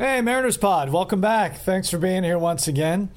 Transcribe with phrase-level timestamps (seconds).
[0.00, 1.56] Hey, Mariners Pod, welcome back.
[1.56, 3.10] Thanks for being here once again.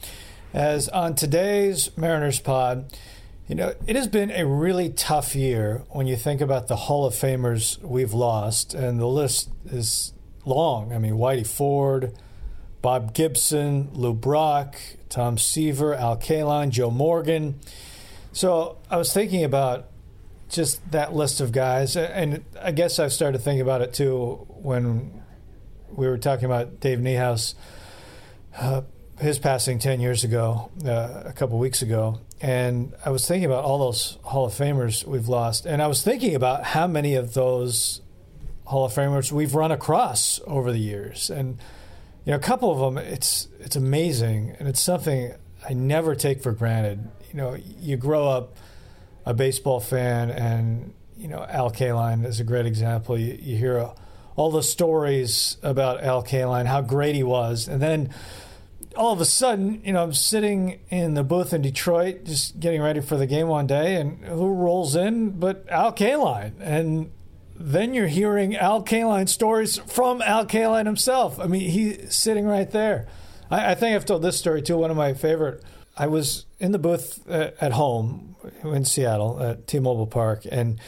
[0.53, 2.93] As on today's Mariners Pod,
[3.47, 7.05] you know, it has been a really tough year when you think about the Hall
[7.05, 10.11] of Famers we've lost, and the list is
[10.43, 10.91] long.
[10.91, 12.11] I mean, Whitey Ford,
[12.81, 14.75] Bob Gibson, Lou Brock,
[15.07, 17.61] Tom Seaver, Al Kaline, Joe Morgan.
[18.33, 19.85] So I was thinking about
[20.49, 25.22] just that list of guys, and I guess I've started thinking about it too when
[25.95, 27.55] we were talking about Dave Niehaus,
[28.57, 28.81] uh,
[29.19, 32.19] his passing 10 years ago, uh, a couple weeks ago.
[32.41, 35.65] And I was thinking about all those Hall of Famers we've lost.
[35.65, 38.01] And I was thinking about how many of those
[38.65, 41.29] Hall of Famers we've run across over the years.
[41.29, 41.57] And,
[42.25, 44.55] you know, a couple of them, it's, it's amazing.
[44.59, 45.33] And it's something
[45.67, 47.07] I never take for granted.
[47.31, 48.57] You know, you grow up
[49.25, 53.17] a baseball fan, and, you know, Al Kaline is a great example.
[53.17, 53.95] You, you hear a,
[54.35, 58.13] all the stories about Al Kaline, how great he was, and then
[58.95, 62.81] all of a sudden, you know, I'm sitting in the booth in Detroit, just getting
[62.81, 67.11] ready for the game one day, and who rolls in but Al Kaline, and
[67.55, 71.39] then you're hearing Al Kaline stories from Al Kaline himself.
[71.39, 73.07] I mean, he's sitting right there.
[73.49, 74.77] I, I think I've told this story too.
[74.77, 75.63] One of my favorite.
[75.95, 80.79] I was in the booth at, at home in Seattle at T-Mobile Park, and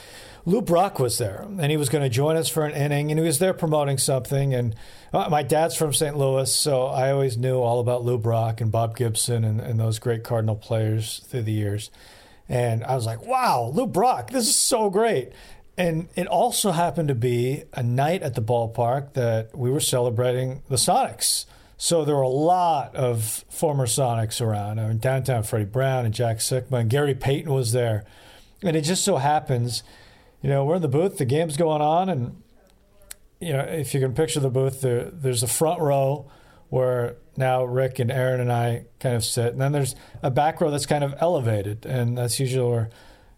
[0.47, 3.19] Lou Brock was there, and he was going to join us for an inning, and
[3.19, 4.53] he was there promoting something.
[4.53, 4.75] And
[5.11, 6.15] uh, my dad's from St.
[6.15, 9.97] Louis, so I always knew all about Lou Brock and Bob Gibson and, and those
[9.97, 11.89] great Cardinal players through the years.
[12.47, 15.31] And I was like, wow, Lou Brock, this is so great.
[15.77, 20.61] And it also happened to be a night at the ballpark that we were celebrating
[20.69, 21.45] the Sonics.
[21.75, 24.79] So there were a lot of former Sonics around.
[24.79, 28.05] I mean, downtown Freddie Brown and Jack Sikma and Gary Payton was there.
[28.61, 29.81] And it just so happens–
[30.45, 32.43] you know, we're in the booth, the game's going on, and
[33.39, 36.29] you know, if you can picture the booth, there, there's a front row
[36.69, 40.61] where now Rick and Aaron and I kind of sit, and then there's a back
[40.61, 42.89] row that's kind of elevated, and that's usually where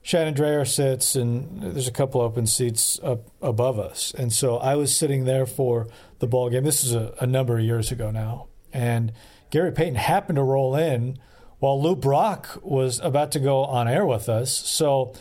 [0.02, 4.14] Shannon Drayer sits, and there's a couple open seats up above us.
[4.14, 5.88] And so I was sitting there for
[6.20, 6.66] the ball game.
[6.66, 9.14] This is a, a number of years ago now, and
[9.50, 11.20] Gary Payton happened to roll in
[11.60, 14.52] while Lou Brock was about to go on air with us.
[14.52, 15.14] So,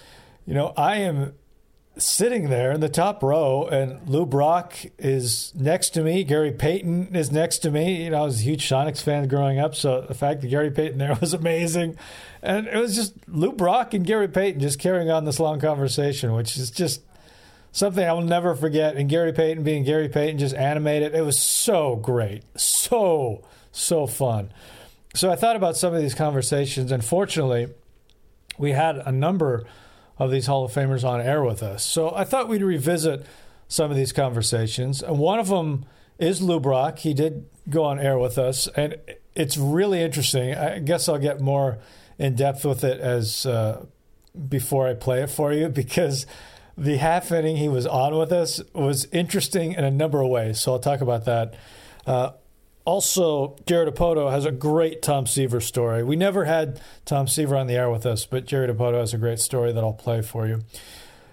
[0.45, 1.35] you know, I am
[1.99, 6.25] sitting there in the top row, and Lou Brock is next to me.
[6.25, 8.05] Gary Payton is next to me.
[8.05, 10.71] You know, I was a huge Sonics fan growing up, so the fact that Gary
[10.71, 11.97] Payton there was amazing.
[12.43, 16.33] And it was just Lou Brock and Gary Payton just carrying on this long conversation,
[16.33, 17.01] which is just
[17.73, 18.97] something I will never forget.
[18.97, 21.15] And Gary Payton being Gary Payton, just animated.
[21.15, 22.43] It was so great.
[22.59, 23.43] So,
[23.73, 24.51] so fun.
[25.15, 27.69] So I thought about some of these conversations, and fortunately,
[28.59, 29.65] we had a number
[30.19, 31.85] of these Hall of Famers on air with us.
[31.85, 33.27] So I thought we'd revisit
[33.69, 35.03] some of these conversations.
[35.03, 35.85] And one of them
[36.19, 36.99] is Lou Brock.
[37.01, 38.97] He did go on air with us, and
[39.35, 40.55] it's really interesting.
[40.55, 41.79] I guess I'll get more
[42.19, 43.85] in depth with it as uh,
[44.49, 46.27] before I play it for you because
[46.79, 50.61] the half inning he was on with us was interesting in a number of ways.
[50.61, 51.55] So I'll talk about that.
[52.07, 52.33] Uh,
[52.87, 56.05] also, Jerry Dipoto has a great Tom Seaver story.
[56.05, 59.19] We never had Tom Seaver on the air with us, but Jerry Dipoto has a
[59.19, 60.63] great story that I'll play for you.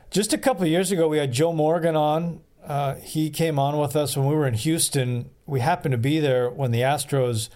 [0.10, 2.42] Just a couple years ago, we had Joe Morgan on.
[2.66, 5.30] Uh, he came on with us when we were in Houston.
[5.46, 7.50] We happened to be there when the Astros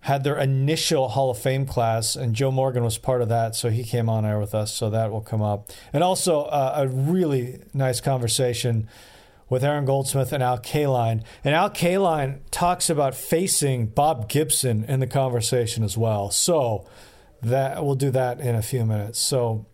[0.00, 3.70] had their initial Hall of Fame class, and Joe Morgan was part of that, so
[3.70, 5.70] he came on air with us, so that will come up.
[5.92, 8.88] And also, uh, a really nice conversation
[9.48, 11.22] with Aaron Goldsmith and Al Kaline.
[11.42, 16.30] And Al Kaline talks about facing Bob Gibson in the conversation as well.
[16.30, 16.86] So
[17.42, 19.18] that we'll do that in a few minutes.
[19.18, 19.66] So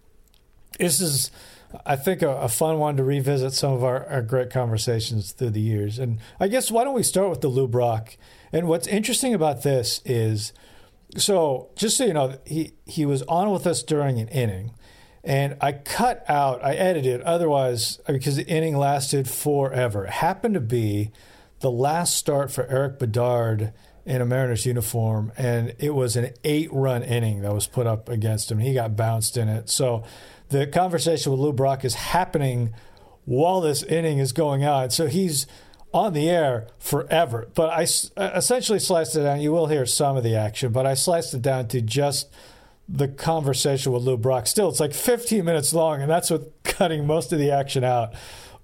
[0.78, 1.30] this is,
[1.86, 5.50] I think, a, a fun one to revisit some of our, our, great conversations through
[5.50, 5.98] the years.
[5.98, 8.16] And I guess why don't we start with the Lou Brock?
[8.52, 10.52] And what's interesting about this is,
[11.16, 14.74] so just so you know, he he was on with us during an inning.
[15.22, 20.06] And I cut out, I edited, otherwise, because the inning lasted forever.
[20.06, 21.10] It happened to be
[21.60, 23.72] the last start for Erik Bedard
[24.06, 28.08] in a Mariners uniform, and it was an eight run inning that was put up
[28.08, 28.58] against him.
[28.58, 29.68] He got bounced in it.
[29.68, 30.04] So
[30.48, 32.72] the conversation with Lou Brock is happening
[33.26, 34.90] while this inning is going on.
[34.90, 35.46] So he's
[35.92, 37.48] on the air forever.
[37.54, 39.40] But I essentially sliced it down.
[39.40, 42.32] You will hear some of the action, but I sliced it down to just
[42.92, 44.46] the conversation with Lou Brock.
[44.46, 48.14] Still, it's like 15 minutes long, and that's with cutting most of the action out.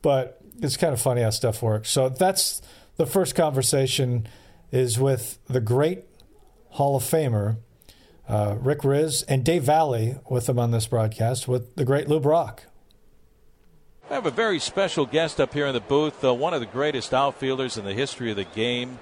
[0.02, 1.90] But it's kind of funny how stuff works.
[1.90, 2.60] So that's
[2.96, 4.26] the first conversation
[4.72, 6.04] is with the great
[6.70, 7.58] Hall of Famer
[8.28, 12.18] uh, Rick Rizzs and Dave Valle with them on this broadcast with the great Lou
[12.18, 12.64] Brock.
[14.10, 16.66] I have a very special guest up here in the booth, uh, one of the
[16.66, 18.98] greatest outfielders in the history of the game.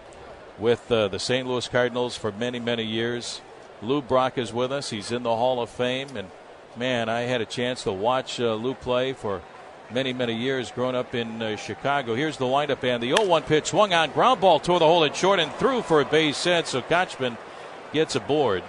[0.59, 1.49] with uh, the St.
[1.49, 3.41] Louis Cardinals for many, many years.
[3.82, 4.91] Lou Brock is with us.
[4.91, 6.17] He's in the Hall of Fame.
[6.17, 6.31] And
[6.76, 9.43] man, I had a chance to watch uh, Lou play for
[9.91, 12.15] many, many years growing up in uh, Chicago.
[12.15, 15.05] Here's the lineup and the 0 1 pitch swung on, ground ball toward the hole
[15.05, 16.67] and short and through for a base hit.
[16.67, 17.37] So Kotchman
[17.93, 18.62] gets aboard.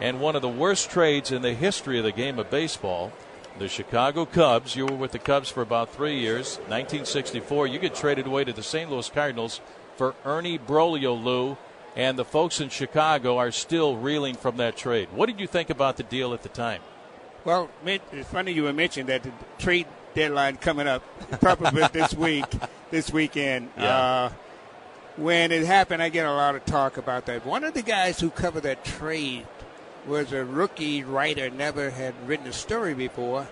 [0.00, 3.12] And one of the worst trades in the history of the game of baseball.
[3.56, 6.56] The Chicago Cubs, you were with the Cubs for about three years.
[6.66, 8.90] 1964, you get traded away to the St.
[8.90, 9.60] Louis Cardinals
[9.94, 11.56] for Ernie Broglio, Lou,
[11.96, 15.08] and the folks in Chicago are still reeling from that trade.
[15.12, 16.80] What did you think about the deal at the time?
[17.44, 21.02] Well, it's funny you were mentioning that the trade deadline coming up,
[21.40, 22.46] probably this week,
[22.90, 23.70] this weekend.
[23.76, 23.84] Yeah.
[23.84, 24.32] Uh,
[25.16, 27.46] when it happened, I get a lot of talk about that.
[27.46, 29.46] One of the guys who covered that trade
[30.06, 33.46] was a rookie writer, never had written a story before,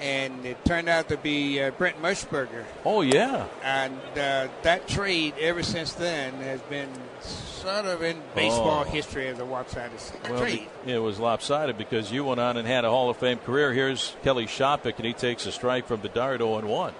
[0.00, 2.64] and it turned out to be uh, Brent Musburger.
[2.84, 3.46] Oh, yeah.
[3.62, 6.88] And uh, that trade, ever since then, has been
[7.20, 8.90] sort of in baseball Oh.
[8.90, 9.98] history as a lopsided
[10.28, 10.68] Well, trade.
[10.86, 13.72] it was lopsided because you went on and had a Hall of Fame career.
[13.72, 16.94] Here's Kelly Shoppach, and he takes a strike from Bedard 0 1.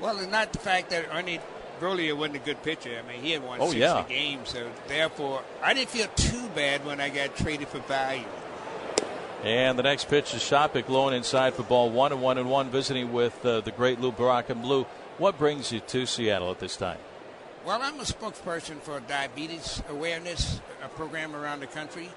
[0.00, 1.40] Well, it's not the fact that Ernie
[1.80, 2.90] Broglio wasn't a good pitcher.
[2.98, 4.04] I mean, he had won Oh, 60 yeah.
[4.08, 8.24] games, so therefore, I didn't feel too bad when I got traded for value.
[9.44, 12.50] And the next pitch is Shoppach low and inside for ball one and one and
[12.50, 14.84] one, visiting with uh, the great Lou Brock and Blue.
[15.18, 16.98] What brings you to Seattle at this time?
[17.64, 22.08] Well, I'm a spokesperson for a diabetes awareness, a program around the country.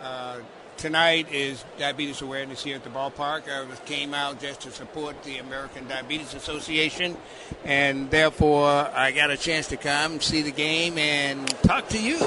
[0.00, 0.38] Uh,
[0.76, 3.48] tonight is diabetes awareness here at the ballpark.
[3.50, 7.16] I was, came out just to support the American Diabetes Association,
[7.64, 12.18] and therefore I got a chance to come see the game and talk to you,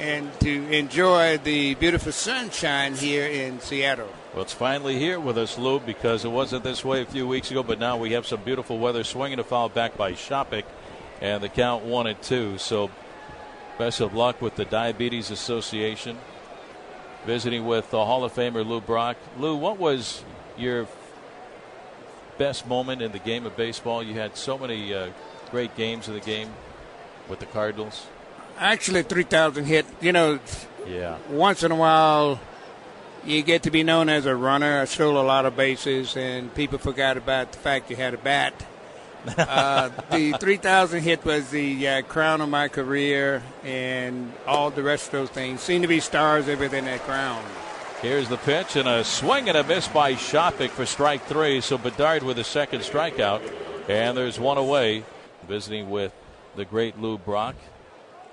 [0.00, 4.08] and to enjoy the beautiful sunshine here in Seattle.
[4.32, 7.50] Well, it's finally here with us, Lou, because it wasn't this way a few weeks
[7.50, 9.04] ago, but now we have some beautiful weather.
[9.04, 10.64] Swinging a foul back by Shoppach,
[11.20, 12.56] and the count one and two.
[12.56, 12.90] So,
[13.76, 16.16] best of luck with the Diabetes Association.
[17.26, 19.18] Visiting with the Hall of Famer Lou Brock.
[19.38, 20.24] Lou, what was
[20.56, 20.86] your
[22.38, 24.02] best moment in the game of baseball?
[24.02, 25.10] You had so many uh,
[25.50, 26.48] great games of the game
[27.28, 28.06] with the Cardinals.
[28.60, 29.86] Actually, 3,000 hit.
[30.00, 30.38] You know,
[30.86, 31.16] Yeah.
[31.30, 32.38] once in a while
[33.24, 34.80] you get to be known as a runner.
[34.80, 38.18] I stole a lot of bases, and people forgot about the fact you had a
[38.18, 38.54] bat.
[39.38, 45.06] uh, the 3,000 hit was the uh, crown of my career, and all the rest
[45.06, 47.42] of those things seem to be stars everything that crown.
[48.00, 51.60] Here's the pitch and a swing and a miss by Shoppach for strike three.
[51.60, 53.42] So Bedard with a second strikeout.
[53.90, 55.04] And there's one away.
[55.46, 56.14] Visiting with
[56.56, 57.56] the great Lou Brock.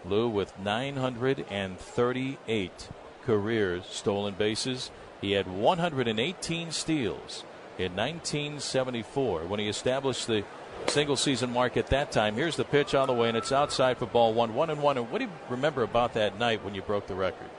[0.09, 2.89] Lou with 938
[3.23, 4.91] career stolen bases.
[5.21, 7.43] He had 118 steals
[7.77, 10.43] in 1974 when he established the
[10.87, 12.35] single season mark at that time.
[12.35, 14.97] Here's the pitch on the way, and it's outside for ball one, one and one.
[14.97, 17.49] And what do you remember about that night when you broke the record?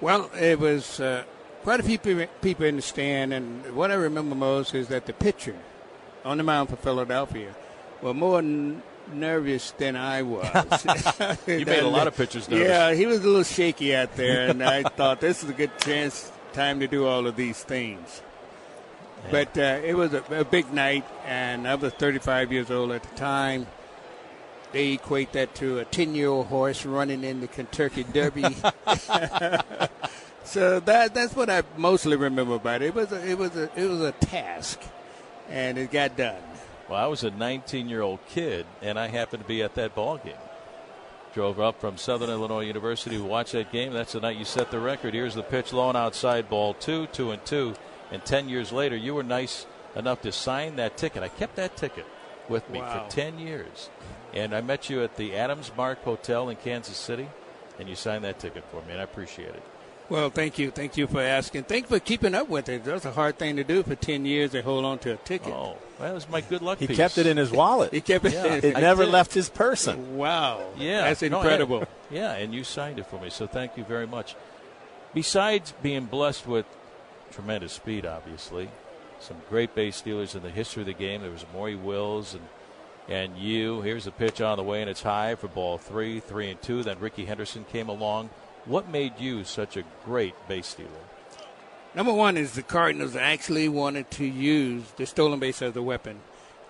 [0.00, 1.24] Well, it was uh,
[1.62, 5.12] quite a few people, in the stand, and what I remember most is that the
[5.12, 5.56] pitcher
[6.24, 7.54] on the mound for Philadelphia
[8.00, 8.82] was more n-
[9.14, 10.46] nervous than I was.
[11.46, 12.68] You made a lot of pitchers nervous.
[12.68, 15.76] Yeah, he was a little shaky out there, and I thought this is a good
[15.78, 18.22] chance, time to do all of these things.
[19.30, 23.02] But uh, it was a, a big night, and I was 35 years old at
[23.02, 23.66] the time.
[24.72, 28.44] They equate that to a 10 year old horse running in the Kentucky Derby.
[30.44, 32.86] so that that's what I mostly remember about it.
[32.86, 34.80] It was a, it was a it was a task,
[35.48, 36.40] and it got done.
[36.90, 39.94] Well, I was a 19 year old kid, and I happened to be at that
[39.94, 40.34] ball game.
[41.32, 43.92] Drove up from Southern Illinois University to watch that game.
[43.92, 45.14] That's the night you set the record.
[45.14, 47.74] Here's the pitch, low and outside ball two, two and two.
[48.10, 51.22] And 10 years later, you were nice enough to sign that ticket.
[51.22, 52.06] I kept that ticket
[52.48, 53.04] with me Wow.
[53.04, 53.88] for 10 years.
[54.34, 57.28] And I met you at the Adams Mark Hotel in Kansas City,
[57.78, 59.62] and you signed that ticket for me, and I appreciate it.
[60.10, 61.64] Well, thank you, thank you for asking.
[61.64, 62.84] Thank you for keeping up with it.
[62.84, 65.52] That's a hard thing to do for 10 years to hold on to a ticket.
[65.54, 66.96] Oh, that was my good luck He piece.
[66.96, 67.92] kept it in his wallet.
[67.94, 68.32] He kept it.
[68.32, 68.46] Yeah.
[68.54, 69.12] It I never did.
[69.12, 70.16] left his person.
[70.16, 70.66] Wow.
[70.76, 71.78] Yeah, That's No, incredible.
[71.78, 74.34] and- yeah, and you signed it for me, so thank you very much.
[75.14, 76.66] Besides being blessed with
[77.30, 78.68] tremendous speed, obviously,
[79.20, 81.22] some great base stealers in the history of the game.
[81.22, 82.42] There was Maury Wills and
[83.08, 83.80] and you.
[83.80, 86.82] Here's the pitch on the way, and it's high for ball three, three and two.
[86.84, 88.30] Then Ricky Henderson came along.
[88.66, 90.88] What made you such a great base stealer?
[91.94, 96.20] Number one is the Cardinals actually wanted to use the stolen base as a weapon.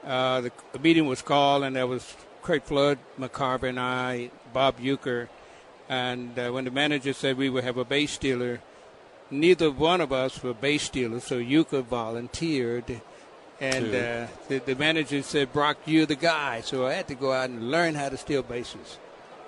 [0.04, 4.78] Uh, the, the meeting was called, and there was Craig Flood, McCarver, and I, Bob
[4.78, 5.28] Uecker.
[5.88, 8.60] And uh, when the manager said we would have a base stealer,
[9.30, 13.02] neither one of us were base stealers, so Uecker volunteered.
[13.60, 16.62] And uh, the, the manager said, Brock, you're the guy.
[16.62, 18.98] So I had to go out and learn how to steal bases.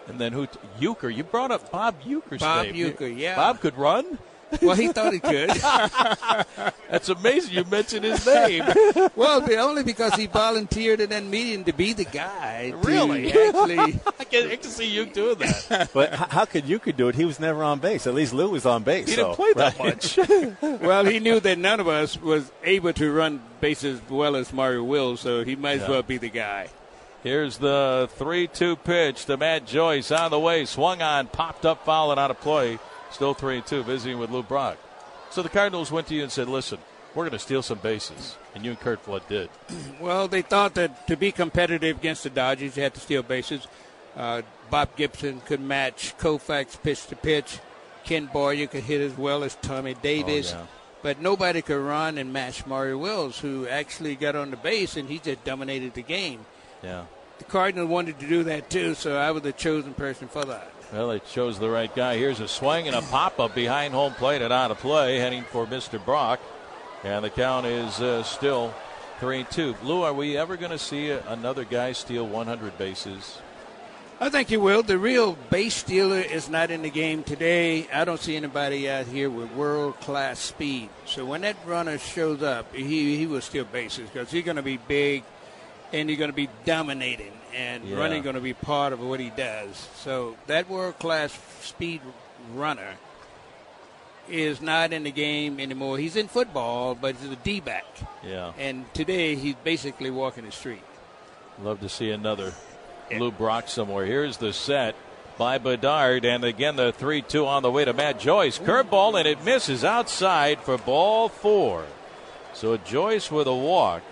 [0.09, 0.47] And then who?
[0.81, 1.15] Uecker.
[1.15, 2.75] You brought up Bob Uecker's Bob name.
[2.75, 3.37] Uecker, yeah.
[3.37, 4.19] Bob could run.
[4.61, 5.49] Well, he thought he could.
[6.91, 7.55] That's amazing.
[7.55, 8.65] You mentioned his name.
[9.17, 12.75] well, only because he volunteered in that meeting to be the guy.
[12.83, 13.33] Really?
[13.33, 15.91] Actually, I can, I can see you doing that.
[15.95, 17.15] But how could you could do it?
[17.15, 18.07] He was never on base.
[18.07, 19.09] At least Lou was on base.
[19.09, 20.61] He so- didn't play that Right.
[20.61, 20.81] much.
[20.83, 24.53] well, he knew that none of us was able to run bases as well as
[24.53, 26.69] Mario Will, so he might as well be the guy.
[27.23, 30.65] Here's the 3 2 pitch to Matt Joyce on the way.
[30.65, 32.79] Swung on, popped up, foul, and out of play.
[33.11, 34.79] Still 3 2, visiting with Lou Brock.
[35.31, 36.79] So the Cardinals went to you and said, listen,
[37.15, 38.37] we're going to steal some bases.
[38.55, 39.51] And you and Kurt Flood did.
[40.01, 43.69] Well, they thought that to be competitive against the Dodgers, you had to steal bases.
[44.17, 47.61] Uh, Bob Gibson could match Koufax pitch to pitch.
[48.05, 50.53] Ken Boyer could hit as well as Tommy Davis.
[50.53, 50.67] Oh, yeah.
[51.03, 55.09] But nobody could run and match Maury Wills, who actually got on the base and
[55.09, 56.47] he just dominated the game.
[56.83, 57.05] Yeah.
[57.39, 60.71] The Cardinal wanted to do that too, so I was the chosen person for that.
[60.93, 62.19] Well, they chose the right guy.
[62.19, 65.43] Here's a swing and a pop up behind home plate and out of play, heading
[65.45, 66.03] for Mr.
[66.05, 66.41] Brock.
[67.03, 68.75] And the count is uh, still
[69.19, 69.77] 3 2.
[69.83, 73.39] Lou, are we ever going to see a, another guy steal 100 bases?
[74.21, 74.85] I think you will.
[74.85, 77.89] The real base stealer is not in the game today.
[77.93, 80.91] I don't see anybody out here with world class speed.
[81.07, 84.63] So when that runner shows up, he he will steal bases because he's going to
[84.63, 85.25] be big,
[85.93, 87.97] and he's going to be dominating, and Yeah.
[87.97, 89.89] running going to be part of what he does.
[89.97, 92.01] So that world class speed
[92.55, 92.95] runner
[94.29, 95.99] is not in the game anymore.
[95.99, 97.85] He's in football, but he's a D back,
[98.23, 98.53] Yeah.
[98.59, 100.83] and today he's basically walking the street.
[101.63, 102.53] Love to see another
[103.11, 104.07] Lou Brock somewhere.
[104.07, 104.95] Here's the set
[105.37, 108.59] by Bedard, and again the 3 2 on the way to Matt Joyce.
[108.59, 111.85] Curveball, and it misses outside for ball four.
[112.55, 114.03] So Joyce with a walk.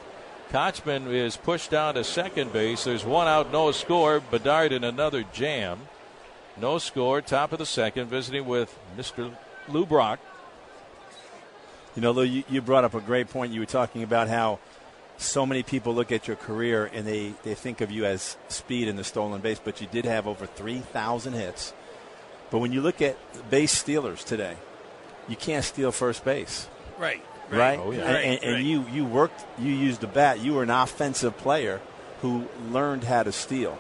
[0.51, 2.83] Kotchman is pushed down to second base.
[2.83, 4.19] There's one out, no score.
[4.19, 5.83] Bedard in another jam.
[6.57, 9.33] No score, top of the second, visiting with Mr.
[9.69, 10.19] Lou Brock.
[11.95, 13.53] You know, Lou, you, you brought up a great point.
[13.53, 14.59] You were talking about how
[15.19, 18.89] so many people look at your career and they, they think of you as speed
[18.89, 21.73] in the stolen base, but you did have over 3,000 hits.
[22.51, 23.17] But when you look at
[23.51, 24.57] base stealers today,
[25.29, 27.25] you can't steal first base, Right.
[27.51, 27.79] Right?
[27.79, 28.03] Oh, yeah.
[28.09, 30.41] And, and, and you, you worked, you used the bat.
[30.41, 31.81] You were an offensive player
[32.23, 33.79] who learned how to steal.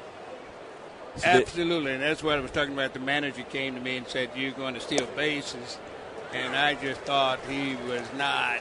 [1.17, 2.93] So that- Absolutely, and that's what I was talking about.
[2.95, 5.77] The manager came to me and said, "You're going to steal bases,"
[6.33, 8.61] and I just thought he was not.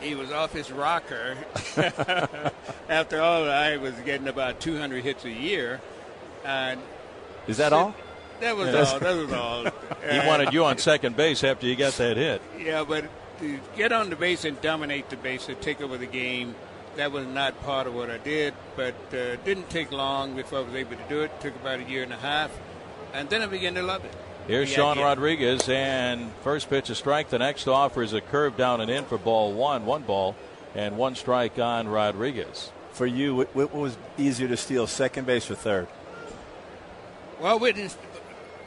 [0.00, 1.36] He was off his rocker.
[2.88, 5.80] After all, I was getting about 200 hits a year,
[6.44, 6.80] and
[7.46, 7.94] is that all?
[8.40, 8.84] that was Yeah.
[8.84, 8.98] all.
[9.00, 9.64] That was all.
[10.10, 12.42] He wanted you on second base after you got that hit.
[12.58, 13.04] Yeah, but
[13.42, 16.54] to get on the base and dominate the base and take over the game,
[16.96, 18.54] that was not part of what I did.
[18.76, 21.40] But uh, it didn't take long before I was able to do it.
[21.40, 22.50] took about a year and a half,
[23.12, 24.14] and then I began to love it.
[24.46, 25.04] Here's The Sean idea.
[25.04, 27.30] Rodriguez, and first pitch a strike.
[27.30, 30.34] The next offer is a curve down and in for ball one, one ball,
[30.74, 32.70] and one strike on Rodriguez.
[32.92, 35.88] For you, what, what was easier to steal, second base or third?
[37.40, 37.60] Well,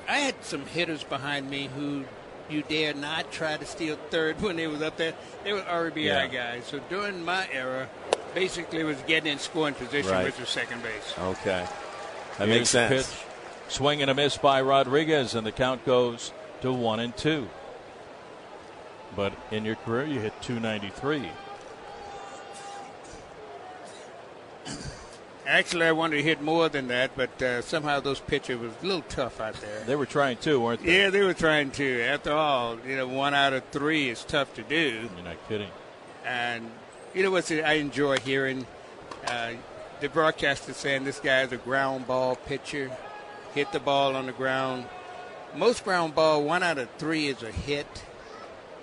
[0.07, 2.05] I had some hitters behind me who
[2.49, 5.13] you dare not try to steal third when they was up there.
[5.43, 6.27] They were RBI Yeah.
[6.27, 6.65] guys.
[6.65, 7.89] So during my era,
[8.33, 10.25] basically was getting in scoring position, Right.
[10.25, 11.13] which was second base.
[11.19, 11.65] Okay.
[12.37, 13.07] That Here's makes the sense.
[13.13, 13.21] Pitch.
[13.67, 17.49] Swing and a miss by Rodriguez, and the count goes to one and two.
[19.15, 21.29] But in your career, you hit 293.
[25.47, 28.85] Actually, I wanted to hit more than that, but uh, somehow those pitchers was a
[28.85, 29.83] little tough out there.
[29.85, 31.03] They were trying to, weren't they?
[31.03, 32.01] Yeah, they were trying to.
[32.01, 35.07] After all, you know, one out of three is tough to do.
[35.15, 35.69] You're not kidding.
[36.25, 36.69] And
[37.13, 38.65] you know what I enjoy hearing?
[39.27, 39.53] Uh,
[40.01, 42.91] the broadcaster saying this guy is a ground ball pitcher,
[43.53, 44.85] hit the ball on the ground.
[45.55, 48.03] Most ground ball, one out of three is a hit.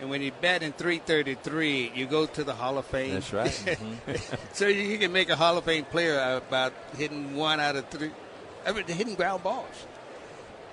[0.03, 3.15] And when you bat in 333, you go to the Hall of Fame.
[3.15, 3.79] That's right.
[4.53, 7.87] so you you can make a Hall of Fame player about hitting one out of
[7.87, 8.11] three,
[8.67, 9.87] I mean, hitting ground balls.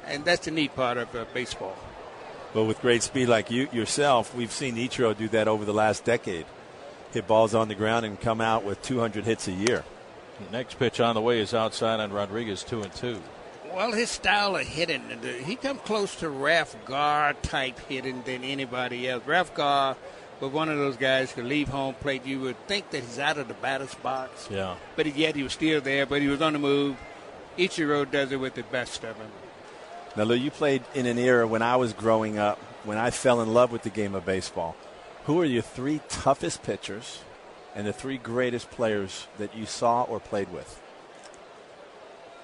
[0.07, 1.77] And that's the neat part of uh, baseball.
[2.55, 6.05] But with great speed like you yourself, we've seen Ichiro do that over the last
[6.05, 6.47] decade.
[7.11, 9.83] Hit balls on the ground and come out with 200 hits a year.
[10.51, 13.21] Next pitch on the way is outside on Rodriguez, two and two.
[13.73, 18.43] Well, his style of hitting, uh, he come close to Ralph Garr type hitting than
[18.43, 19.23] anybody else.
[19.25, 19.95] Ralph Garr
[20.39, 22.25] was one of those guys who leave home plate.
[22.25, 24.75] You would think that he's out of the batter's box, Yeah.
[24.95, 26.05] but yet he was still there.
[26.05, 26.97] But he was on the move.
[27.57, 29.31] Ichiro does it with the best of him.
[30.15, 33.41] Now, Lou, you played in an era when I was growing up, when I fell
[33.41, 34.75] in love with the game of baseball.
[35.25, 37.19] Who are your three toughest pitchers
[37.75, 40.81] and the three greatest players that you saw or played with?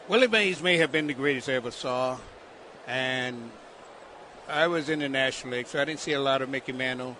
[0.07, 2.17] Willie Mays may have been the greatest I ever saw,
[2.87, 3.49] and
[4.47, 7.17] I was in the National League, so I didn't see a lot of Mickey Mantle.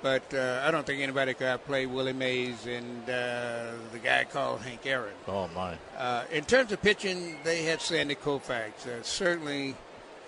[0.00, 4.60] But uh, I don't think anybody could outplay Willie Mays and uh, the guy called
[4.60, 5.14] Hank Aaron.
[5.26, 5.74] Oh my!
[5.96, 8.86] Uh, in terms of pitching, they had Sandy Koufax.
[8.86, 9.74] Uh, certainly,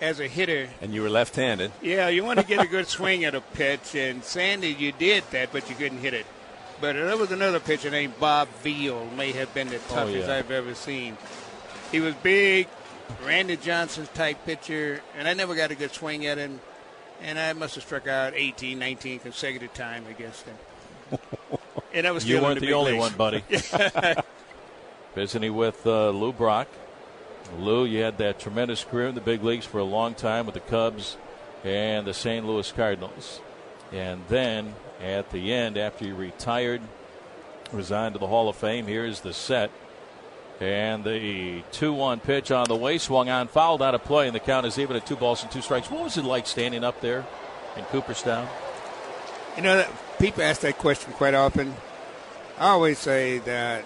[0.01, 1.71] as a hitter, And you were left-handed.
[1.81, 5.23] yeah, you want to get a good swing at a pitch, and Sandy, you did
[5.31, 6.25] that, but you couldn't hit it.
[6.81, 10.35] But there was another pitcher named Bob Veale, may have been the toughest yeah.
[10.35, 11.15] I've ever seen.
[11.91, 12.67] He was big,
[13.25, 16.59] Randy Johnson's type pitcher, and I never got a good swing at him.
[17.21, 20.55] And I must have struck out 18, 19 consecutive time against him.
[21.93, 23.43] and I was You weren't the, the, only one, buddy.
[25.15, 26.67] Visiting with uh, Lou Brock.
[27.59, 30.55] Lou, you had that tremendous career in the big leagues for a long time with
[30.55, 31.17] the Cubs
[31.63, 32.45] and the St.
[32.45, 33.41] Louis Cardinals.
[33.91, 36.81] And then at the end, after you retired,
[37.71, 39.69] resigned to the Hall of Fame, here's the set.
[40.61, 44.35] And the 2 1 pitch on the way, swung on, fouled out of play, and
[44.35, 45.89] the count is even at two balls and two strikes.
[45.89, 47.25] What was it like standing up there
[47.75, 48.47] in Cooperstown?
[49.57, 49.89] You know, that-
[50.19, 51.75] people ask that question quite often.
[52.59, 53.85] I always say that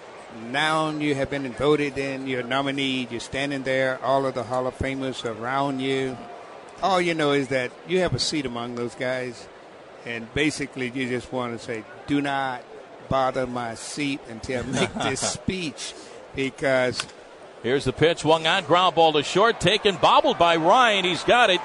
[0.51, 4.67] now you have been voted in, you're nominated, you're standing there, all of the Hall
[4.67, 6.17] of Famers around you.
[6.83, 9.47] All you know is that you have a seat among those guys,
[10.05, 12.63] and basically you just want to say, do not
[13.07, 15.93] bother my seat until I make this speech
[16.35, 17.05] because
[17.65, 21.03] Here's the pitch, swung on, ground ball to short, taken, bobbled by Ryan.
[21.03, 21.59] He's got it.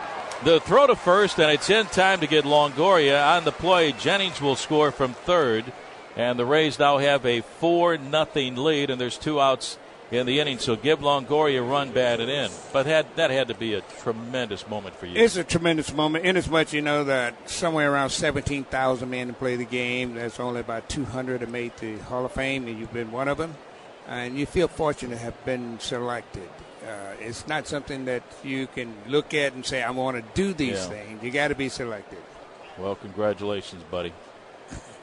[0.44, 3.92] The throw to first, and it's in time to get Longoria on the play.
[3.92, 5.70] Jennings will score from third,
[6.16, 9.76] and the Rays now have a four nothing lead, and there's two outs
[10.10, 10.58] in the inning.
[10.58, 12.50] So give Longoria a run, bat it in.
[12.72, 15.22] But had, that had to be a tremendous moment for you.
[15.22, 19.34] It's a tremendous moment, in as much you know that somewhere around 17,000 men to
[19.34, 20.14] play the game.
[20.14, 23.36] There's only about 200 that made the Hall of Fame, and you've been one of
[23.36, 23.54] them.
[24.10, 26.48] And you feel fortunate to have been selected.
[26.86, 30.52] Uh, it's not something that you can look at and say, I want to do
[30.52, 30.88] these Yeah.
[30.88, 31.22] things.
[31.22, 32.18] You got to be selected.
[32.76, 34.12] well, congratulations, buddy.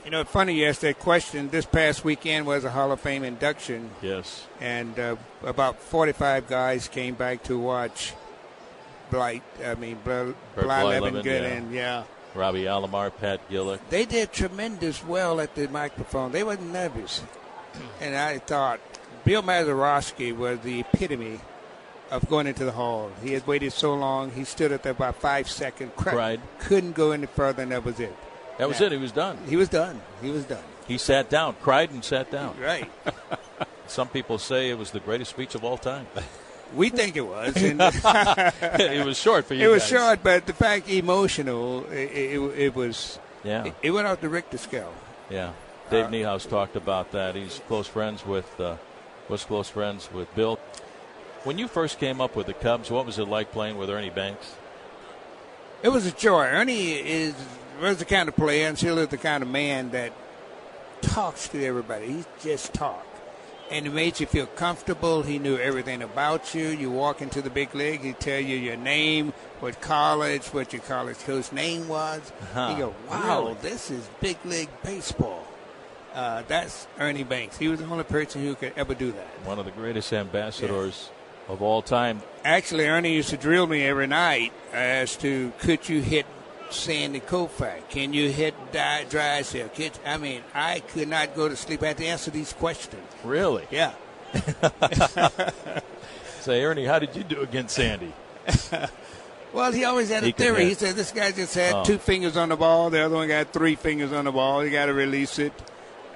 [0.05, 1.49] You know, it's funny you asked that question.
[1.49, 4.45] This past weekend was a Hall of Fame induction, Yes.
[4.62, 8.13] and uh, about 45 guys came back to watch
[9.12, 9.43] Blight.
[9.65, 11.47] I mean, Bl- Bly Blyleven, Levingood, yeah.
[11.58, 12.03] and yeah.
[12.36, 13.79] Robbie Alomar, Pat Gillick.
[13.89, 16.31] they did tremendous well at the microphone.
[16.31, 17.21] They wasn't nervous.
[17.99, 18.79] And I thought
[19.27, 21.39] Bill Mazeroski was the epitome
[22.11, 23.11] of going into the hall.
[23.21, 24.31] He had waited so long.
[24.31, 26.41] He stood up there about five seconds, cr- Cried.
[26.59, 28.15] couldn't go any further, and that was it.
[28.57, 28.87] That was Yeah.
[28.87, 28.91] it.
[28.93, 29.37] He was done.
[29.49, 29.99] He was done.
[30.21, 30.63] He was done.
[30.87, 32.55] He sat down, cried, and sat down.
[32.59, 32.89] Right.
[33.87, 36.07] Some people say it was the greatest speech of all time.
[36.75, 37.53] We think it was.
[37.57, 39.63] It was short for you.
[39.69, 39.89] it was guys.
[39.89, 43.19] short, but the fact emotional, it, it, it was.
[43.45, 44.91] Yeah, It, it went off the Richter scale.
[45.29, 45.51] yeah.
[45.89, 47.35] Dave Uh, Niehaus talked about that.
[47.35, 48.75] He's close friends with, uh,
[49.29, 50.57] was close friends with Bill.
[51.43, 54.09] When you first came up with the Cubs, what was it like playing with Ernie
[54.09, 54.55] Banks?
[55.83, 56.45] It was a joy.
[56.45, 57.35] Ernie is
[57.81, 60.11] was the kind of player and still is the kind of man that
[61.01, 62.07] talks to everybody.
[62.07, 63.05] He just talked.
[63.69, 65.23] And it made you feel comfortable.
[65.23, 66.69] He knew everything about you.
[66.69, 70.81] You walk into the big league, he'd tell you your name, what college, what your
[70.83, 72.31] college coach name was.
[72.53, 72.69] Huh.
[72.71, 73.53] You go, wow, Really?
[73.61, 75.45] this is big league baseball.
[76.17, 77.58] Uh, that's Ernie Banks.
[77.60, 79.27] He was the only person who could ever do that.
[79.45, 81.12] One of the greatest ambassadors
[81.47, 82.23] of all time.
[82.43, 86.25] Actually, Ernie used to drill me every night as to could you hit
[86.71, 87.88] Sandy Koufax?
[87.89, 89.69] Can you hit Di- Drysdale?
[89.69, 91.84] Could, I mean, I could not go to sleep.
[91.84, 93.03] I had to answer these questions.
[93.23, 93.67] Really?
[93.69, 93.93] Yeah.
[96.41, 98.12] Say, Ernie, how did you do against Sandy?
[99.53, 100.65] Well, he always had a He theory.
[100.65, 101.84] He said this guy just had Oh.
[101.84, 102.89] two fingers on the ball.
[102.89, 104.63] The other one got three fingers on the ball.
[104.63, 105.53] You got to release it.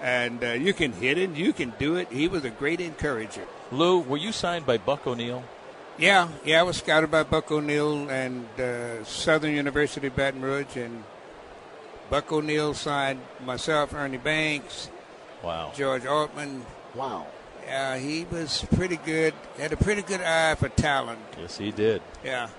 [0.01, 1.29] And uh, you can hit it.
[1.31, 2.11] You can do it.
[2.11, 3.45] He was a great encourager.
[3.71, 5.43] Lou, were you signed by Buck O'Neil?
[5.97, 11.03] Yeah, yeah, I was scouted by Buck O'Neil and uh, Southern University Baton Rouge, and
[12.09, 14.89] Buck O'Neil signed myself, Ernie Banks,
[15.43, 15.71] Wow.
[15.75, 16.65] George Altman.
[16.95, 17.27] Wow.
[17.71, 19.33] Uh, he was pretty good.
[19.59, 21.19] Had a pretty good eye for talent.
[21.39, 22.01] Yes, he did.
[22.23, 22.49] Yeah.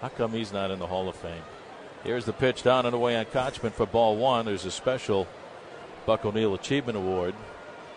[0.00, 1.42] How come he's not in the Hall of Fame?
[2.02, 4.44] Here's the pitch down and away on Kotchman for ball one.
[4.46, 5.26] There's a special
[6.06, 7.34] Buck O'Neil Achievement Award,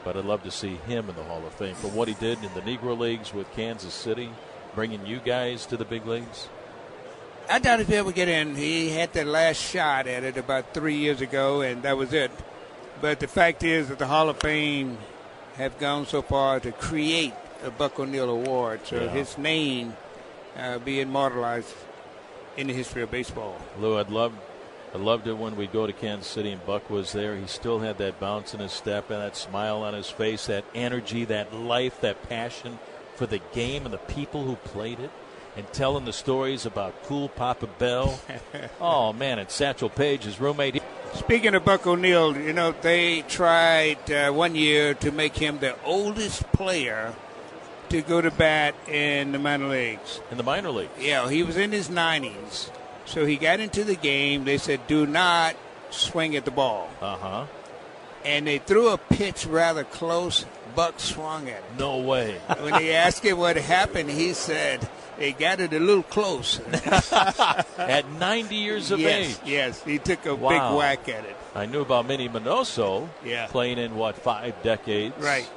[0.04, 2.38] but I'd love to see him in the Hall of Fame for what he did
[2.44, 4.30] in the Negro Leagues with Kansas City,
[4.76, 6.48] bringing you guys to the big leagues.
[7.50, 8.56] I doubt if he ever get in.
[8.56, 12.32] He had that last shot at it about three years ago, and that was it.
[13.02, 14.98] But the fact is that the Hall of Fame
[15.56, 19.10] have gone so far to create a Buck O'Neil Award, so Yeah.
[19.10, 19.96] his name
[20.58, 21.74] uh, be immortalized
[22.58, 23.56] in the history of baseball.
[23.80, 24.34] Lou, I'd love,
[24.94, 27.36] I loved it when we'd go to Kansas City and Buck was there.
[27.36, 30.66] He still had that bounce in his step and that smile on his face, that
[30.74, 32.80] energy, that life, that passion
[33.16, 35.12] for the game and the people who played it
[35.58, 38.20] and telling the stories about cool Papa Bell.
[38.82, 40.82] oh, man, and Satchel Paige, his roommate.
[41.16, 45.76] Speaking of Buck O'Neil, you know, they tried uh, one year to make him the
[45.84, 47.14] oldest player
[47.90, 50.22] to go to bat in the minor leagues.
[50.30, 50.92] In the minor leagues.
[51.00, 52.70] Yeah, he was in his 90s.
[53.08, 54.44] So he got into the game.
[54.44, 55.56] They said, do not
[55.90, 56.90] swing at the ball.
[57.02, 57.46] Uh huh.
[58.26, 60.46] And they threw a pitch rather close.
[60.76, 61.80] Buck swung at it.
[61.80, 62.34] No way.
[62.60, 66.60] when they asked him what happened, he said, they got it a little close.
[67.78, 69.50] at 90 years of yes, age.
[69.50, 70.50] Yes, he took a wow.
[70.50, 71.36] big whack at it.
[71.56, 73.10] I knew about Minnie Minoso.
[73.26, 73.48] Yeah.
[73.48, 75.16] Playing in what five decades?
[75.18, 75.50] Right.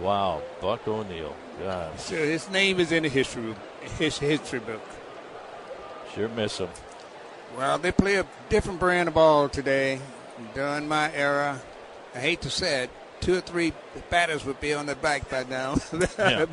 [0.00, 1.34] Wow, Buck O'Neil.
[1.60, 1.98] God.
[1.98, 3.54] So his name is in the history.
[3.98, 4.80] His history book.
[6.14, 6.68] Sure miss them.
[7.56, 10.00] Well, they play a different brand of ball today.
[10.54, 11.60] During my era,
[12.14, 13.72] I hate to say it, two or three
[14.08, 15.76] batters would be on their back by now.
[16.18, 16.46] Yeah.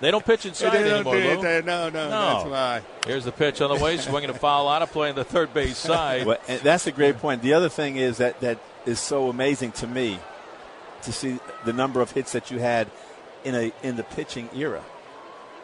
[0.00, 1.62] they don't pitch inside they anymore, don't do Lou.
[1.62, 2.10] No, no, No.
[2.10, 2.82] that's why.
[3.06, 5.78] Here's the pitch on the way, swinging a foul out of playing the third base
[5.78, 6.26] side.
[6.26, 7.40] Well, and that's a great point.
[7.42, 10.18] The other thing is that that is so amazing to me
[11.02, 12.90] to see the number of hits that you had
[13.44, 14.82] in a in the pitching era.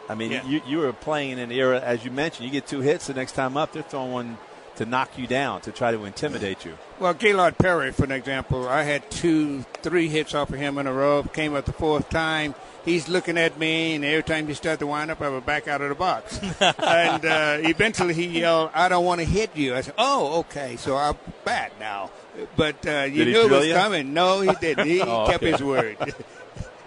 [0.09, 0.45] I mean, Yeah.
[0.45, 3.13] you you were playing in an era, as you mentioned, you get two hits the
[3.13, 4.37] next time up, they're throwing one
[4.75, 6.75] to knock you down to try to intimidate you.
[6.99, 10.87] Well, Gaylord Perry, for an example, I had two, three hits off of him in
[10.87, 11.21] a row.
[11.31, 12.55] Came up the fourth time.
[12.83, 15.67] He's looking at me, and every time he started to wind up, I would back
[15.67, 16.39] out of the box.
[16.59, 19.75] and uh, eventually he yelled, I don't want to hit you.
[19.75, 22.09] I said, Oh, okay, so I'll bat now.
[22.57, 23.73] But uh, you Did knew it was you?
[23.75, 24.13] coming.
[24.15, 24.87] No, he didn't.
[24.87, 25.51] He, Oh, kept okay.
[25.51, 25.97] his word.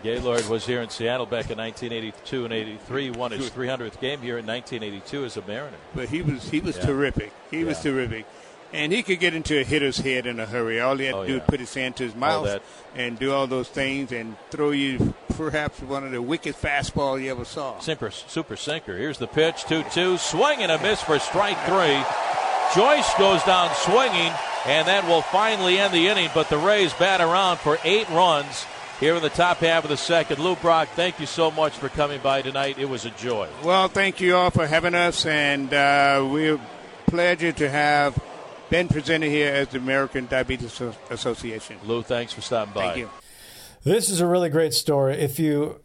[0.06, 3.10] Gaylord was here in Seattle back in 1982 and 83.
[3.10, 5.76] Won his 300th game here in 1982 as a Mariner.
[5.96, 6.86] but he was he was Yeah.
[6.86, 7.32] terrific.
[7.50, 8.24] He was terrific.
[8.72, 10.80] And he could get into a hitter's head in a hurry.
[10.80, 11.38] All he had to Oh, do yeah.
[11.38, 12.60] was put his hand to his mouth
[12.94, 17.30] and do all those things and throw you perhaps one of the wicked fastball you
[17.32, 17.78] ever saw.
[17.80, 18.96] Super, super sinker.
[18.96, 20.18] Here's the pitch 2 2.
[20.18, 21.98] Swing and a miss for strike three.
[22.76, 24.32] Joyce goes down swinging,
[24.66, 26.28] and that will finally end the inning.
[26.34, 28.66] But the Rays bat around for eight runs
[29.00, 30.38] here in the top half of the second.
[30.38, 32.78] Lou Brock, thank you so much for coming by tonight.
[32.78, 33.48] It was a joy.
[33.62, 36.60] Well, thank you all for having us, and uh, we're
[37.06, 38.18] pleasure to have
[38.68, 40.80] been presented here as the American Diabetes
[41.10, 41.76] Association.
[41.84, 42.86] Lou, thanks for stopping by.
[42.86, 43.10] Thank you.
[43.84, 45.16] This is a really great story.
[45.16, 45.80] If you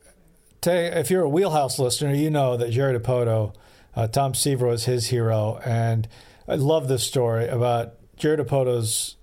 [0.62, 3.54] take, if you're a Wheelhouse listener, you know that Jerry Dipoto,
[3.96, 6.08] uh, Tom Seaver was his hero, and
[6.48, 9.18] I love this story about Jerry Dipoto's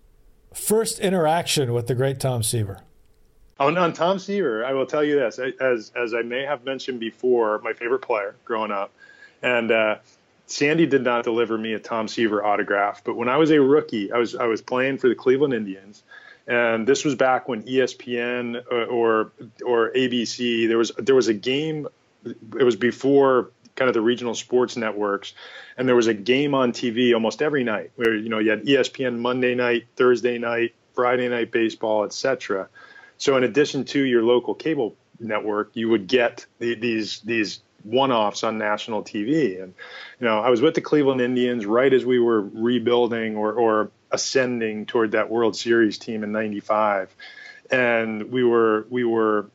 [0.54, 2.80] first interaction with the great Tom Seaver.
[3.58, 7.00] On, on Tom Seaver, I will tell you this: as as I may have mentioned
[7.00, 8.92] before, my favorite player growing up,
[9.42, 9.96] and uh,
[10.46, 13.02] Sandy did not deliver me a Tom Seaver autograph.
[13.04, 16.02] But when I was a rookie, I was I was playing for the Cleveland Indians,
[16.46, 19.32] and this was back when ESPN or or,
[19.64, 21.88] or ABC there was there was a game.
[22.24, 25.34] It was before kind of the regional sports networks,
[25.76, 28.64] and there was a game on TV almost every night where you know you had
[28.64, 32.68] ESPN Monday night, Thursday night, Friday night baseball, etc.
[33.18, 38.42] So in addition to your local cable network, you would get the, these these one-offs
[38.44, 39.62] on national TV.
[39.62, 39.74] And
[40.20, 43.90] you know, I was with the Cleveland Indians right as we were rebuilding or, or
[44.10, 47.14] ascending toward that World Series team in '95,
[47.70, 49.50] and we were we were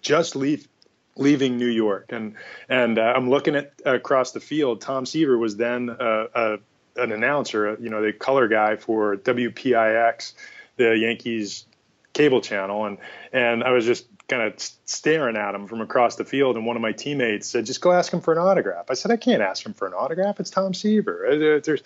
[0.00, 2.34] just leaving New York, and
[2.68, 4.80] and uh, I'm looking at across the field.
[4.80, 6.56] Tom Seaver was then uh, uh,
[6.96, 10.32] an announcer, you know, the color guy for WPIX,
[10.76, 11.66] the Yankees
[12.12, 12.98] cable channel, and
[13.32, 14.54] and I was just kind of
[14.86, 16.56] staring at him from across the field.
[16.56, 19.10] And one of my teammates said, "Just go ask him for an autograph." I said,
[19.10, 20.40] "I can't ask him for an autograph.
[20.40, 21.60] It's Tom Seaver.
[21.62, 21.82] There's,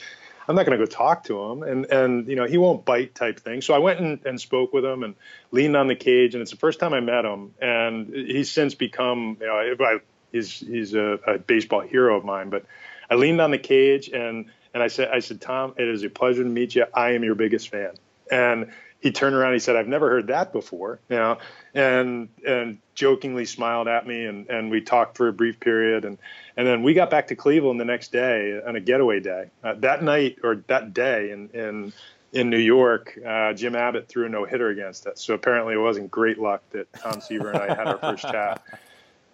[0.48, 3.14] I'm not going to go talk to him, and and you know he won't bite
[3.14, 5.14] type thing." So I went and, and spoke with him and
[5.50, 8.74] leaned on the cage, and it's the first time I met him, and he's since
[8.74, 9.98] become, you know, I,
[10.32, 12.50] he's he's a, a baseball hero of mine.
[12.50, 12.64] But
[13.10, 16.10] I leaned on the cage and and I said, I said, Tom, it is a
[16.10, 16.84] pleasure to meet you.
[16.92, 17.92] I am your biggest fan.
[18.30, 18.72] And
[19.06, 19.52] he turned around.
[19.52, 21.38] He said, I've never heard that before, you know,
[21.74, 26.18] and and jokingly smiled at me, and and we talked for a brief period, and
[26.56, 29.50] and then we got back to Cleveland the next day on a getaway day.
[29.62, 31.92] Uh, that night or that day in in
[32.32, 35.22] in New York, uh, Jim Abbott threw a no hitter against us.
[35.22, 38.60] So apparently, it wasn't great luck that Tom Seaver and I had our first chat.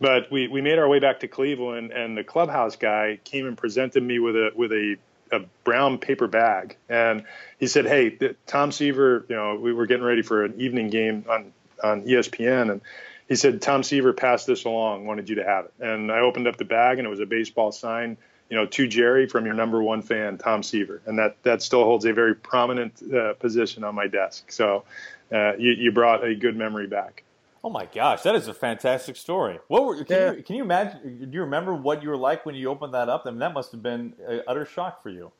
[0.00, 3.56] But we, we made our way back to Cleveland, and the clubhouse guy came and
[3.56, 4.96] presented me with a with a,
[5.32, 7.24] a brown paper bag, and
[7.58, 11.24] he said, "Hey, Tom Seaver, you know, we were getting ready for an evening game
[11.28, 12.80] on on ESPN, and
[13.28, 16.46] he said Tom Seaver passed this along, wanted you to have it." And I opened
[16.46, 18.16] up the bag, and it was a baseball sign,
[18.48, 21.84] you know, to Jerry from your number one fan, Tom Seaver, and that that still
[21.84, 24.52] holds a very prominent uh, position on my desk.
[24.52, 24.84] So,
[25.32, 27.24] uh, you you brought a good memory back.
[27.64, 29.58] Oh my gosh, that is a fantastic story.
[29.68, 30.32] What were, can, Yeah.
[30.32, 31.30] you, can you imagine?
[31.30, 33.22] Do you remember what you were like when you opened that up?
[33.24, 35.30] I mean, that must have been an utter shock for you.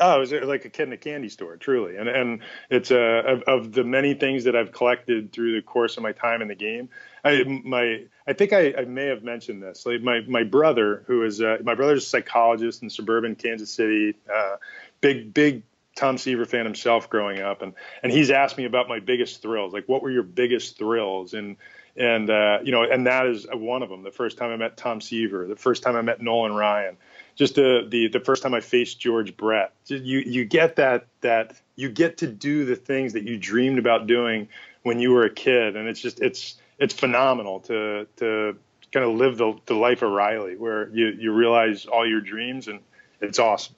[0.00, 1.96] Oh, it was like a kid in a candy store, truly.
[1.98, 5.98] And and it's uh, of, of the many things that I've collected through the course
[5.98, 6.88] of my time in the game.
[7.24, 9.84] I my I think I, I may have mentioned this.
[9.84, 14.14] Like my my brother, who is uh, my brother's a psychologist in suburban Kansas City,
[14.34, 14.56] uh,
[15.02, 15.62] big big
[15.94, 19.72] Tom Seaver fan himself growing up, and and he's asked me about my biggest thrills.
[19.72, 21.34] Like, what were your biggest thrills?
[21.34, 21.56] And
[21.96, 24.02] and uh, you know, and that is one of them.
[24.02, 26.96] The first time I met Tom Seaver, the first time I met Nolan Ryan
[27.34, 29.72] just the, the the first time I faced George Brett.
[29.86, 34.06] You you get that that you get to do the things that you dreamed about
[34.06, 34.48] doing
[34.82, 38.56] when you were a kid, and it's just it's it's phenomenal to to
[38.92, 42.68] kind of live the, the life of Riley, where you you realize all your dreams,
[42.68, 42.80] and
[43.20, 43.74] it's awesome.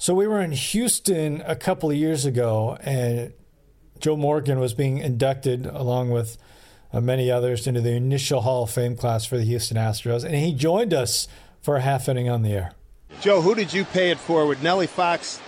[0.00, 3.34] So we were in Houston a couple of years ago, and
[3.98, 6.38] Joe Morgan was being inducted along with
[6.90, 10.34] uh, many others into the initial Hall of Fame class for the Houston Astros, and
[10.34, 11.28] he joined us
[11.60, 12.72] for a half inning on the air.
[13.20, 14.46] Joe, who did you pay it for?
[14.46, 15.38] With Nellie Fox,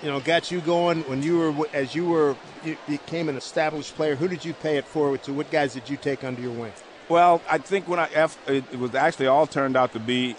[0.00, 3.96] you know, got you going when you were as you were you became an established
[3.96, 4.14] player.
[4.14, 5.32] Who did you pay it forward to?
[5.32, 6.72] What guys did you take under your wing?
[7.08, 8.08] Well, I think when I
[8.46, 10.36] it, it was actually all turned out to be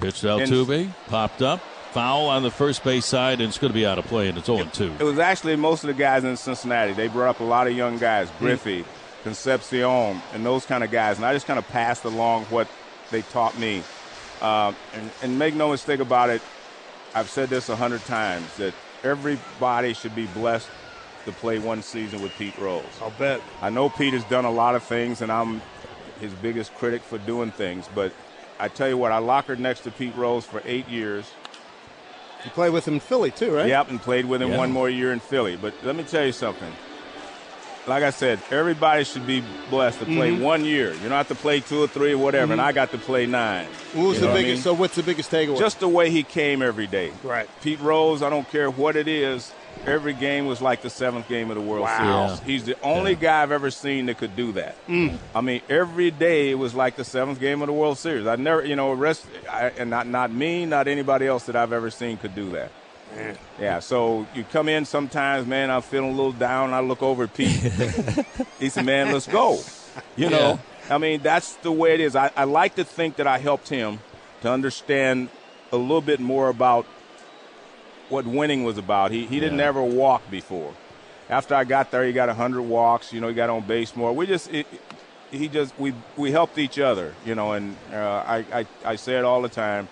[0.00, 1.60] Pitched Altuve, popped up,
[1.92, 4.38] foul on the first base side, and it's going to be out of play, and
[4.38, 4.96] it's 0 2.
[4.98, 6.92] It was actually most of the guys in Cincinnati.
[6.92, 8.84] They brought up a lot of young guys, Griffey,
[9.22, 11.16] Concepcion, and those kind of guys.
[11.16, 12.68] And I just kind of passed along what
[13.10, 13.82] they taught me.
[14.40, 16.40] Uh, and, and make no mistake about it,
[17.14, 18.72] I've said this a hundred times that
[19.02, 20.68] everybody should be blessed
[21.24, 22.84] to play one season with Pete Rose.
[23.02, 23.40] I'll bet.
[23.60, 25.60] I know Pete has done a lot of things, and I'm
[26.20, 27.88] his biggest critic for doing things.
[27.94, 28.12] But
[28.58, 31.30] I tell you what, I lockered next to Pete Rose for eight years.
[32.44, 33.68] You played with him in Philly too, right?
[33.68, 34.58] Yep, and played with him Yeah.
[34.58, 35.56] one more year in Philly.
[35.56, 36.72] But let me tell you something.
[37.86, 40.42] Like I said, everybody should be blessed to play Mm-hmm.
[40.42, 40.92] one year.
[40.92, 42.52] You don't have to play two or three or whatever.
[42.52, 43.66] And I got to play nine.
[43.94, 44.56] What was You the know what I biggest?
[44.58, 44.62] mean?
[44.62, 45.58] So what's the biggest takeaway?
[45.58, 47.10] Just the way he came every day.
[47.24, 47.48] Right.
[47.62, 49.52] Pete Rose, I don't care what it is.
[49.86, 52.26] Every game was like the seventh game of the World Wow.
[52.34, 52.40] Series.
[52.42, 54.76] He's the only guy I've ever seen that could do that.
[54.86, 55.16] Mm.
[55.34, 58.26] I mean, every day it was like the seventh game of the World Series.
[58.26, 61.72] I never, you know, rest, I, and not not me, not anybody else that I've
[61.72, 62.70] ever seen could do that.
[63.58, 66.72] Yeah, so you come in sometimes, man, I'm feeling a little down.
[66.72, 67.48] I look over at Pete.
[68.60, 69.58] he said, man, let's go.
[70.16, 72.14] You know, I mean, that's the way it is.
[72.14, 73.98] I, I like to think that I helped him
[74.42, 75.28] to understand
[75.72, 76.86] a little bit more about
[78.10, 79.10] what winning was about.
[79.10, 80.74] He, he didn't ever walk before.
[81.28, 83.12] After I got there, he got 100 walks.
[83.12, 84.12] You know, he got on base more.
[84.12, 84.66] We just, it,
[85.30, 89.16] he just, we, we helped each other, you know, and uh, I, I, I say
[89.16, 89.88] it all the time.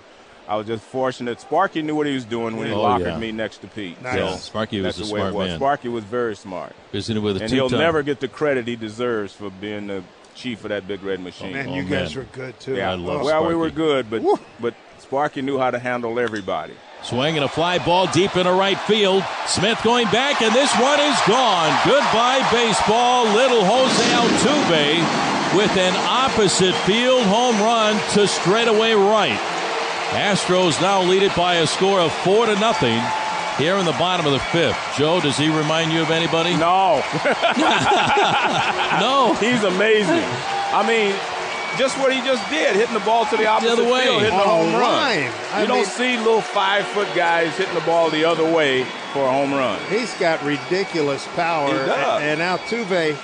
[0.49, 1.41] I was just fortunate.
[1.41, 3.19] Sparky knew what he was doing when he Oh, locked yeah.
[3.19, 4.01] me next to Pete.
[4.03, 4.17] Nice.
[4.17, 5.49] Yeah, So Sparky was that's a the way smart it was.
[5.51, 5.59] man.
[5.59, 6.73] Sparky was very smart.
[6.91, 7.85] Visiting with a And he'll two-time.
[7.85, 10.03] never get the credit he deserves for being the
[10.35, 11.51] chief of that big red machine.
[11.51, 12.77] Oh, Man, Oh, you guys were good too.
[12.77, 14.39] yeah, I love well, we were good, but Woo.
[14.59, 16.73] but Sparky knew how to handle everybody.
[17.03, 19.25] Swinging a fly ball deep into right field.
[19.47, 21.71] Smith going back, and this one is gone.
[21.87, 23.25] Goodbye, baseball.
[23.33, 29.39] Little Jose Altuve with an opposite field home run to straightaway right.
[30.11, 33.01] Astros now lead it by a score of four to nothing
[33.57, 34.79] here in the bottom of the fifth.
[34.97, 36.57] Joe, does he remind you of anybody?
[36.57, 37.03] No,
[39.01, 39.35] No.
[39.41, 40.25] he's amazing.
[40.71, 41.15] I mean,
[41.77, 44.05] just what he just did, hitting the ball to the opposite other way.
[44.05, 44.81] field, hitting a Oh, home run.
[44.83, 45.33] Ryan.
[45.53, 48.85] I you don't mean- see little five foot guys hitting the ball the other way
[49.13, 49.79] for a home run.
[49.91, 51.69] He's got ridiculous power.
[51.73, 52.23] He does.
[52.23, 53.17] And Altuve,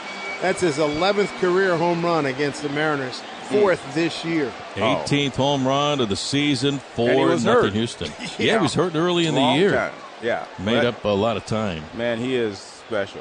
[0.43, 3.95] that's his 11th career home run against the Mariners, fourth mm.
[3.95, 4.53] this year.
[4.77, 7.73] 18th home run of the season for And he was nothing hurt.
[7.73, 8.11] Houston.
[8.21, 8.29] Yeah.
[8.39, 8.53] Yeah.
[8.59, 9.73] he was hurt early in the year.
[9.73, 9.93] time.
[10.23, 11.85] Yeah, Made But, up a lot of time.
[11.95, 13.21] Man, he is special.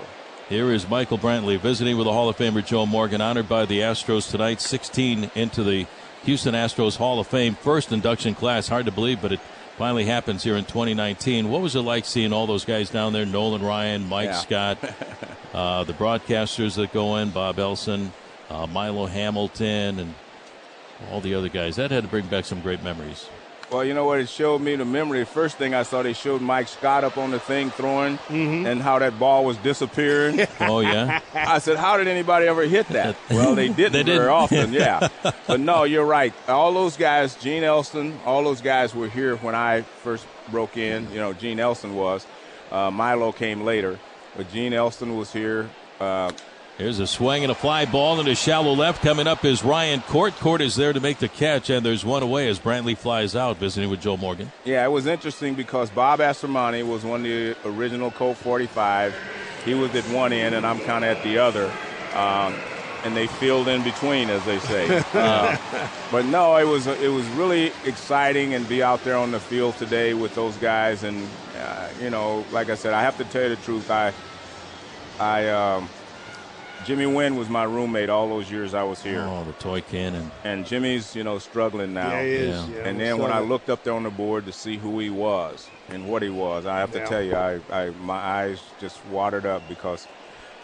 [0.53, 3.79] Here is Michael Brantley visiting with the Hall of Famer Joe Morgan, honored by the
[3.79, 4.61] Astros tonight.
[4.61, 5.87] 16 into the
[6.25, 8.67] Houston Astros Hall of Fame first induction class.
[8.67, 9.39] Hard to believe, but it
[9.79, 11.49] finally happens here in 2019.
[11.49, 13.25] What was it like seeing all those guys down there?
[13.25, 14.33] Nolan Ryan, Mike Yeah.
[14.41, 14.77] Scott,
[15.55, 18.13] uh, the broadcasters that go in, Bob Elson,
[18.51, 20.13] uh, Milo Hamilton, and
[21.11, 21.77] all the other guys.
[21.77, 23.27] That had to bring back some great memories.
[23.73, 24.19] Well, you know what?
[24.19, 25.25] It showed me the memory.
[25.25, 28.99] First thing I saw, they showed Mike Scott up on the thing throwing and how
[28.99, 30.45] that ball was disappearing.
[30.59, 33.15] Oh yeah, I said, how did anybody ever hit that?
[33.29, 34.19] Well, they didn't, They didn't.
[34.19, 35.07] very often, yeah.
[35.47, 36.33] But no, you're right.
[36.47, 41.09] All those guys, Gene Elston, all those guys were here when I first broke in.
[41.11, 42.25] You know, Gene Elston was.
[42.71, 43.99] Uh, Milo came later,
[44.37, 45.69] but Gene Elston was here.
[45.99, 46.31] Uh,
[46.77, 49.03] Here's a swing and a fly ball into shallow left.
[49.03, 50.33] Coming up is Ryan Court.
[50.37, 53.57] Court is there to make the catch, and there's one away as Brantley flies out,
[53.57, 54.51] visiting with Joe Morgan.
[54.65, 59.15] Yeah, it was interesting because Bob Aspromonte was one of the original Colt 45.
[59.65, 61.71] He was at one end, and I'm kind of at the other.
[62.15, 62.55] Um,
[63.03, 65.03] and they filled in between, as they say.
[65.13, 65.55] Uh,
[66.11, 69.75] but no, it was it was really exciting and be out there on the field
[69.77, 71.03] today with those guys.
[71.03, 73.91] And uh, you know, like I said, I have to tell you the truth.
[73.91, 74.11] I
[75.19, 75.87] I um,
[76.85, 79.21] Jimmy Wynn was my roommate all those years I was here.
[79.27, 80.31] Oh, the toy cannon.
[80.43, 82.17] And Jimmy's, you know, struggling now.
[82.17, 82.69] Yeah, he is.
[82.69, 82.75] Yeah.
[82.75, 84.99] Yeah, and then saw when I looked up there on the board to see who
[84.99, 87.05] he was and what he was, I have to Yeah.
[87.05, 90.07] tell you, I, I my eyes just watered up because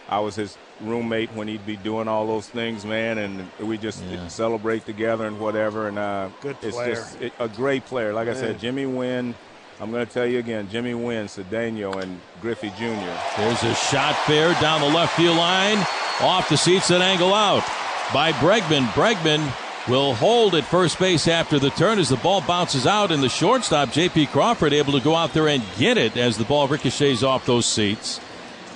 [0.07, 4.03] I was his roommate when he'd be doing all those things, man, and we just
[4.03, 4.27] Yeah.
[4.27, 5.87] celebrate together and whatever.
[5.87, 6.95] And uh, Good it's player.
[6.95, 8.13] just it, a great player.
[8.13, 9.35] Like I said, Jimmy Wynn.
[9.81, 13.15] I'm going to tell you again, Jimmy Wynn, Cedeno, and Griffey Jr.
[13.37, 15.77] There's a shot fair down the left field line,
[16.19, 17.63] off the seats and angle out
[18.13, 18.87] by Bregman.
[18.87, 19.39] Bregman
[19.87, 23.29] will hold at first base after the turn as the ball bounces out, and the
[23.29, 24.27] shortstop J.P.
[24.27, 27.65] Crawford able to go out there and get it as the ball ricochets off those
[27.65, 28.19] seats.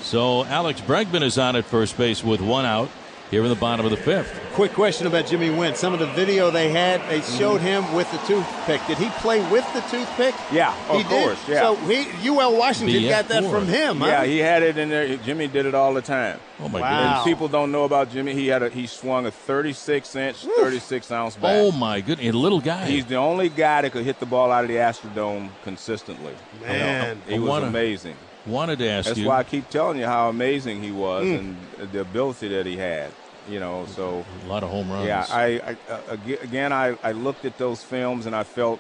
[0.02, 2.90] So Alex Bregman is on at first base with one out
[3.34, 4.40] here in the bottom of the fifth.
[4.54, 5.74] Quick question about Jimmy Wynn.
[5.74, 7.38] Some of the video they had, they mm-hmm.
[7.40, 8.80] showed him with the toothpick.
[8.86, 10.36] Did he play with the toothpick?
[10.52, 11.54] Yeah, of he course, Did?
[11.54, 11.62] yeah.
[11.62, 13.10] So he, UL Washington BF4.
[13.10, 13.98] got that from him.
[13.98, 14.06] huh?
[14.06, 15.18] Yeah, he had it in there.
[15.18, 16.40] Jimmy did it all the time.
[16.60, 16.90] Oh my Wow.
[16.90, 17.18] goodness!
[17.18, 18.34] And people don't know about Jimmy.
[18.34, 21.56] He had a he swung a 36 inch, 36 ounce bat.
[21.56, 22.28] Oh my goodness!
[22.28, 22.86] A little guy.
[22.86, 26.36] He's the only guy that could hit the ball out of the Astrodome consistently.
[26.62, 27.20] Man.
[27.28, 28.16] he was wanna- amazing.
[28.46, 29.28] Wanted to ask That's you.
[29.28, 31.56] why I keep telling you how amazing he was mm.
[31.80, 33.10] and the ability that he had.
[33.50, 35.08] You know, so a lot of home runs.
[35.08, 35.26] yeah.
[35.30, 38.80] I, I uh, again, I, I looked at those films and I felt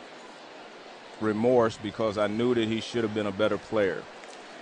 [1.19, 4.04] remorse because I knew that he should have been a better player.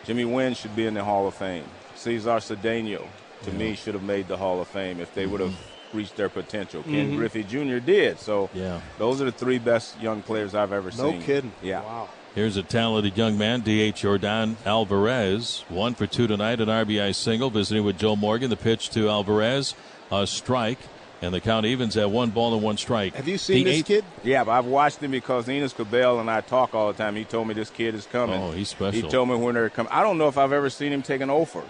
[0.05, 1.65] Jimmy Wynn should be in the Hall of Fame.
[1.95, 3.07] Cesar Cedeno,
[3.43, 5.53] to me, should have made the Hall of Fame if they would have
[5.93, 6.83] reached their potential.
[6.83, 7.77] Ken Griffey Jr.
[7.79, 8.17] did.
[8.19, 8.79] So Yeah.
[8.97, 11.19] those are the three best young players I've ever No seen.
[11.19, 11.53] No kidding.
[11.61, 11.81] Yeah.
[11.81, 12.09] Wow.
[12.33, 14.03] Here's a talented young man, D.H.
[14.03, 15.65] Yordan Alvarez.
[15.67, 18.49] One for two tonight, an RBI single, visiting with Joe Morgan.
[18.49, 19.75] The pitch to Alvarez,
[20.09, 20.79] a strike,
[21.21, 23.15] and the count evens at one ball and one strike.
[23.15, 24.05] Have you seen The this eighth- kid?
[24.23, 27.17] Yeah, but I've watched him because Enos Cabell and I talk all the time.
[27.17, 28.41] He told me this kid is coming.
[28.41, 29.01] Oh, he's special.
[29.01, 29.91] He told me when they're coming.
[29.91, 31.63] I don't know if I've ever seen him take an offer.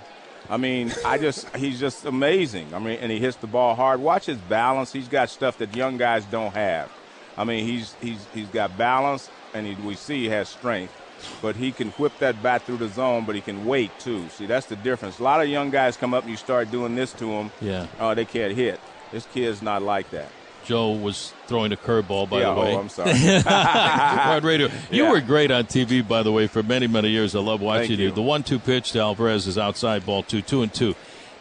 [0.47, 2.71] I mean, I just he's just amazing.
[2.76, 4.00] I mean, and he hits the ball hard.
[4.00, 4.93] Watch his balance.
[4.93, 6.91] He's got stuff that young guys don't have.
[7.36, 10.94] I mean, he's he's he's got balance, and he, we see he has strength.
[11.42, 14.28] But he can whip that bat through the zone, but he can wait too.
[14.30, 15.20] See, that's the difference.
[15.20, 17.52] A lot of young guys come up and you start doing this to them.
[17.62, 17.86] Yeah.
[18.00, 18.80] Oh, they can't hit.
[19.12, 20.30] This kid's not like that.
[20.66, 22.76] Joe was throwing a curveball, by yeah, the way.
[22.76, 23.14] oh, I'm sorry.
[23.46, 24.68] Hard radio.
[24.90, 25.12] You Yeah.
[25.12, 27.36] were great on TV, by the way, for many, many years.
[27.36, 28.08] I love watching you.
[28.08, 28.12] you.
[28.12, 30.96] The one-two pitch to Alvarez is outside ball two, two and two.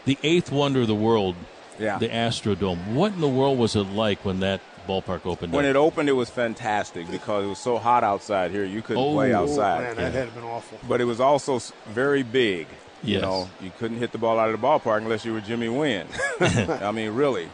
[0.05, 1.37] The eighth wonder of the world,
[1.79, 1.99] Yeah.
[1.99, 2.93] the Astrodome.
[2.95, 5.71] What in the world was it like when that ballpark opened When up?
[5.71, 8.65] it opened, it was fantastic because it was so hot outside here.
[8.65, 9.13] You couldn't Oh.
[9.13, 9.83] play Oh, outside.
[9.83, 10.79] Man, that had been awful.
[10.89, 12.67] But it was also very big.
[13.03, 13.23] You Yes.
[13.23, 16.07] know, you couldn't hit the ball out of the ballpark unless you were Jimmy Wynn.
[16.41, 17.49] I mean, really.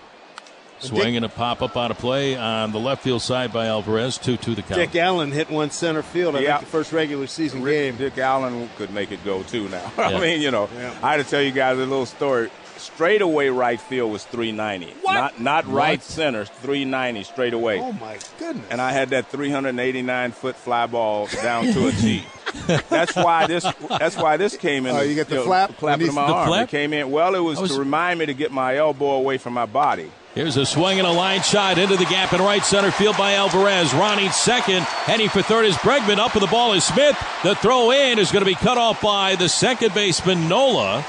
[0.79, 4.37] Swinging a pop up out of play on the left field side by Alvarez, two
[4.37, 4.75] to the count.
[4.75, 6.37] Dick Allen hit one center field.
[6.37, 6.59] I Yeah.
[6.59, 7.97] think the first regular season Rick, game.
[7.97, 9.91] Dick Allen could make it go too now.
[9.99, 10.09] Yeah.
[10.09, 10.93] I mean, you know, Yeah.
[11.03, 12.51] I had to tell you guys a little story.
[12.87, 14.93] Straightaway right field was 390.
[15.03, 15.15] What?
[15.15, 16.03] Not not right What?
[16.03, 17.81] center, 390 straight away.
[17.81, 18.67] Oh my goodness!
[18.71, 22.25] and I had that 389 foot fly ball down to a T.
[22.89, 23.67] that's why this.
[23.89, 24.95] That's why this came in.
[24.97, 25.77] Oh, you get the flap?
[25.77, 26.49] clapping in my the arm.
[26.49, 26.69] flap?
[26.69, 27.11] It came in.
[27.11, 30.11] Well, it was, was- to remind me to get my elbow away from my body.
[30.35, 33.33] Here's a swing and a line shot into the gap in right center field by
[33.33, 33.95] Alvarez.
[33.95, 36.19] Ronnie second, heading for third is Bregman.
[36.19, 37.17] Up with the ball is Smith.
[37.43, 41.05] The throw in is going to be cut off by the second baseman Nola.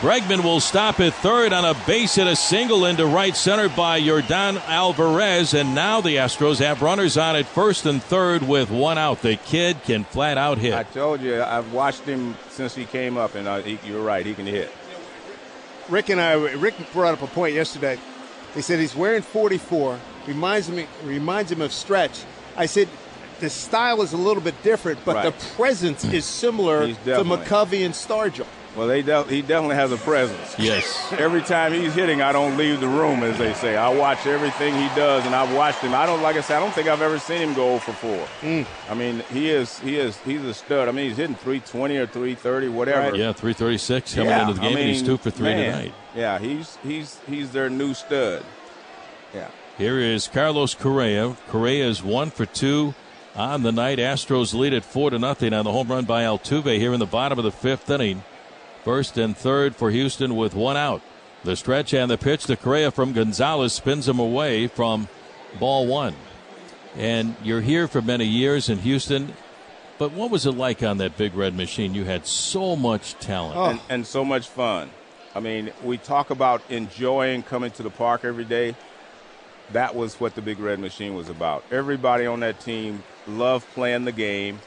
[0.00, 4.00] Bregman will stop at third on a base hit, a single into right center by
[4.00, 5.54] Yordan Alvarez.
[5.54, 9.22] And now the Astros have runners on at first and third with one out.
[9.22, 10.72] The kid can flat out hit.
[10.72, 14.24] I told you, I've watched him since he came up, and uh, he, you're right.
[14.24, 14.70] He can hit.
[15.88, 17.98] Rick and I, Rick brought up a point yesterday.
[18.54, 19.98] He said he's wearing 44.
[20.28, 22.22] Reminds me, reminds him of Stretch.
[22.56, 22.88] I said
[23.40, 25.24] the style is a little bit different, but Right.
[25.36, 28.46] the presence is similar to McCovey and Stargell.
[28.78, 30.56] Well, they de- he definitely has a presence.
[30.56, 31.12] Yes.
[31.18, 33.76] Every time he's hitting, I don't leave the room, as they say.
[33.76, 35.94] I watch everything he does, and I've watched him.
[35.96, 37.92] I don't, like I said, I don't think I've ever seen him go 0 for
[37.92, 38.28] 4.
[38.42, 38.66] Mm.
[38.88, 40.88] I mean, he is, he is, he's a stud.
[40.88, 43.16] I mean, he's hitting 320 or 330, whatever.
[43.16, 45.94] Yeah, 336 coming Yeah, into the game, I and he's two for three man, tonight.
[46.14, 48.44] Yeah, he's he's he's their new stud.
[49.34, 49.48] Yeah.
[49.76, 51.36] Here is Carlos Correa.
[51.48, 52.94] Correa is one for two
[53.34, 53.98] on the night.
[53.98, 57.06] Astros lead at four to nothing on the home run by Altuve here in the
[57.06, 58.22] bottom of the fifth inning.
[58.84, 61.02] First and third for Houston with one out.
[61.44, 65.08] The stretch and the pitch to Correa from Gonzalez spins him away from
[65.58, 66.14] ball one.
[66.96, 69.34] And you're here for many years in Houston.
[69.98, 71.94] But what was it like on that big red machine?
[71.94, 73.56] You had so much talent.
[73.56, 74.90] and, and so much fun.
[75.34, 78.74] I mean, we talk about enjoying coming to the park every day.
[79.72, 81.62] That was what the Big Red Machine was about.
[81.70, 84.60] Everybody on that team loved playing the game.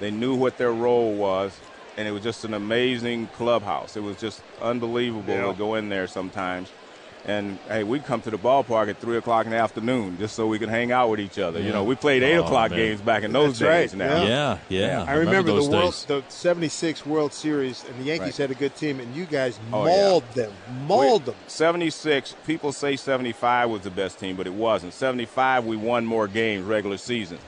[0.00, 1.58] They knew what their role was,
[1.98, 3.96] and it was just an amazing clubhouse.
[3.96, 5.46] It was just unbelievable Yeah.
[5.46, 6.68] to go in there sometimes.
[7.26, 10.46] And hey, we come to the ballpark at three o'clock in the afternoon just so
[10.46, 11.60] we could hang out with each other.
[11.60, 12.78] You know, we played eight Oh, o'clock man.
[12.78, 14.00] games back in those That's days.
[14.00, 15.04] right, Now, Yeah, yeah.
[15.06, 16.04] I remember, those the World, days.
[16.04, 18.48] the '76 World Series, and the Yankees Right.
[18.48, 19.96] had a good team, and you guys Oh, yeah.
[19.96, 20.52] mauled them,
[20.86, 21.34] mauled them.
[21.48, 24.94] 76, people say 75 was the best team, but it wasn't.
[24.94, 27.38] 75, we won more games regular season.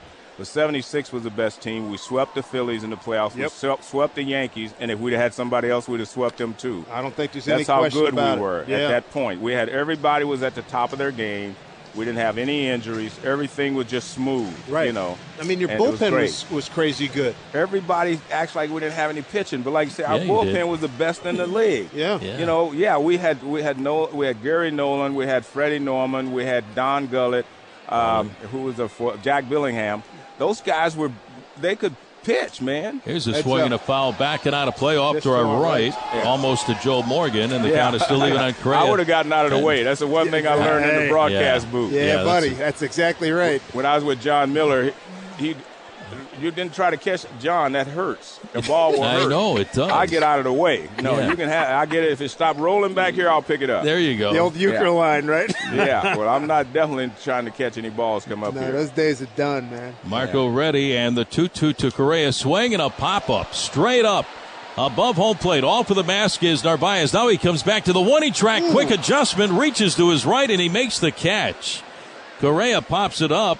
[0.41, 1.91] But 76 was the best team.
[1.91, 3.35] We swept the Phillies in the playoffs.
[3.35, 3.51] We Yep.
[3.51, 6.55] swept, swept the Yankees, and if we'd have had somebody else, we'd have swept them
[6.55, 6.83] too.
[6.91, 8.41] I don't think there's any question That's how good we about it.
[8.41, 8.77] were Yeah.
[8.79, 9.43] at that point.
[9.43, 11.57] We had everybody was at the top of their game.
[11.95, 13.13] We didn't have any injuries.
[13.23, 14.51] Everything was just smooth.
[14.67, 14.87] Right.
[14.87, 15.19] You know.
[15.39, 17.35] I mean, your and it was bullpen was, was crazy good.
[17.53, 20.31] Everybody acts like we didn't have any pitching, but like you said, our Yeah, you
[20.31, 20.65] bullpen did.
[20.65, 21.91] was the best in the league.
[21.93, 22.19] Yeah.
[22.19, 22.39] Yeah.
[22.39, 25.81] You know, yeah, we had we had no we had Gary Nolan, we had Freddie
[25.81, 27.45] Norman, we had Don Gullett,
[27.91, 30.03] um, who was a for, Jack Billingham.
[30.41, 31.13] Those guys were
[31.61, 33.01] they could pitch, man.
[33.05, 33.83] Here's a Heads swing and a up.
[33.83, 36.25] foul backing out of play off Just to our to our right, right.
[36.27, 38.79] almost to Joe Morgan, and the count is still even on Correa.
[38.81, 39.83] I would have gotten out of the way.
[39.83, 41.73] That's the one thing I learned in the broadcast Yeah.
[41.73, 41.93] booth.
[41.93, 43.61] Yeah, Yeah, buddy, that's- that's, exactly right.
[43.75, 44.93] When I was with Jon Miller,
[45.39, 45.57] he, he
[46.41, 47.73] you didn't try to catch Jon.
[47.73, 48.39] That hurts.
[48.53, 49.29] The ball will I hurt.
[49.29, 49.91] know it does.
[49.91, 50.89] I get out of the way.
[51.03, 51.29] No, Yeah.
[51.31, 51.69] you can have.
[51.69, 52.13] I get it.
[52.13, 53.85] If it stopped rolling back here, I'll pick it up.
[53.85, 54.33] There you go.
[54.33, 54.89] The old Uecker Yeah.
[54.89, 55.53] line, right?
[55.73, 56.17] yeah.
[56.21, 58.73] Well, I'm not definitely trying to catch any balls come up no, here.
[58.73, 59.95] those days are done, man.
[60.05, 64.27] Marco Reddy and the 2 2 to Correa swing and a pop up straight up
[64.77, 65.65] above home plate.
[65.65, 67.13] All for the mask is Narvaez.
[67.13, 68.63] Now he comes back to the one he track.
[68.71, 71.83] Quick adjustment, reaches to his right, and he makes the catch.
[72.41, 73.59] Correa pops it up,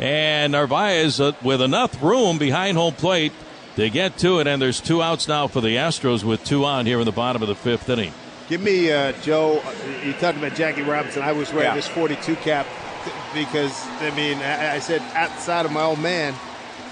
[0.00, 3.32] and Narvaez uh, with enough room behind home plate
[3.76, 4.46] to get to it.
[4.46, 7.42] And there's two outs now for the Astros with two on here in the bottom
[7.42, 8.12] of the fifth inning.
[8.48, 9.60] Give me, uh, Joe.
[9.64, 9.72] uh,
[10.04, 11.22] You talked about Jackie Robinson.
[11.22, 11.74] I was wearing Yeah.
[11.76, 12.66] this 42 cap
[13.32, 16.34] because I mean, I, I said outside of my old man,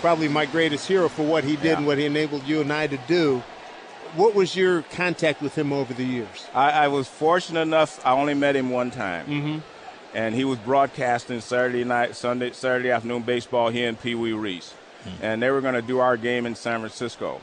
[0.01, 1.77] probably my greatest hero for what he did Yeah.
[1.79, 3.43] and what he enabled you and I to do.
[4.15, 6.47] What was your contact with him over the years?
[6.55, 8.01] I, I was fortunate enough.
[8.07, 9.59] I only met him one time, mm-hmm.
[10.15, 14.73] And he was broadcasting Saturday night, Sunday, Saturday afternoon baseball here in Pee Wee Reese,
[15.05, 15.11] hmm.
[15.23, 17.41] and they were going to do our game in San Francisco.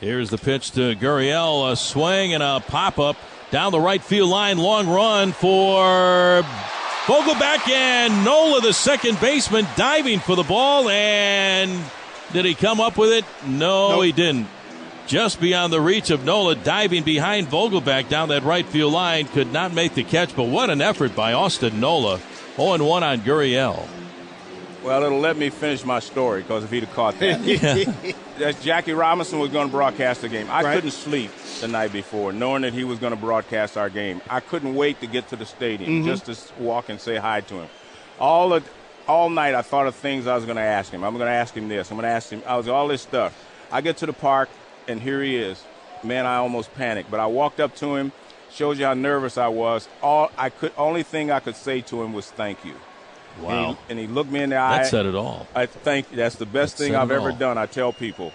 [0.00, 1.72] Here's the pitch to Gurriel.
[1.72, 3.16] A swing and a pop up
[3.50, 4.56] down the right field line.
[4.58, 6.42] Long run for
[7.06, 10.88] Vogelbach and Nola, the second baseman, diving for the ball.
[10.88, 11.82] And
[12.32, 13.24] did he come up with it?
[13.46, 14.04] No, Nope.
[14.04, 14.46] he didn't.
[15.08, 19.26] Just beyond the reach of Nola, diving behind Vogelbach down that right field line.
[19.26, 22.20] Could not make the catch, but what an effort by Austin Nola.
[22.56, 23.88] 0 1 on Gurriel.
[24.84, 28.92] Well, it'll let me finish my story because if he'd have caught that, That's Jackie
[28.92, 30.46] Robinson was going to broadcast the game.
[30.50, 30.74] I Right.
[30.74, 31.30] couldn't sleep
[31.60, 34.20] the night before, knowing that he was going to broadcast our game.
[34.28, 36.06] I couldn't wait to get to the stadium mm-hmm.
[36.06, 37.68] just to walk and say hi to him.
[38.20, 38.62] All the,
[39.08, 41.02] all night, I thought of things I was going to ask him.
[41.02, 41.90] I'm going to ask him this.
[41.90, 42.42] I'm going to ask him.
[42.46, 43.34] I was all this stuff.
[43.72, 44.48] I get to the park,
[44.88, 45.62] and here he is.
[46.02, 48.12] Man, I almost panicked, but I walked up to him.
[48.50, 49.88] Shows you how nervous I was.
[50.02, 52.74] All I could, only thing I could say to him was thank you.
[53.42, 53.50] Wow.
[53.50, 54.78] And he, and he looked me in the eye.
[54.78, 55.46] That said it all.
[55.54, 57.36] I thank that's the best That thing I've ever all.
[57.36, 57.58] done.
[57.58, 58.32] I tell people.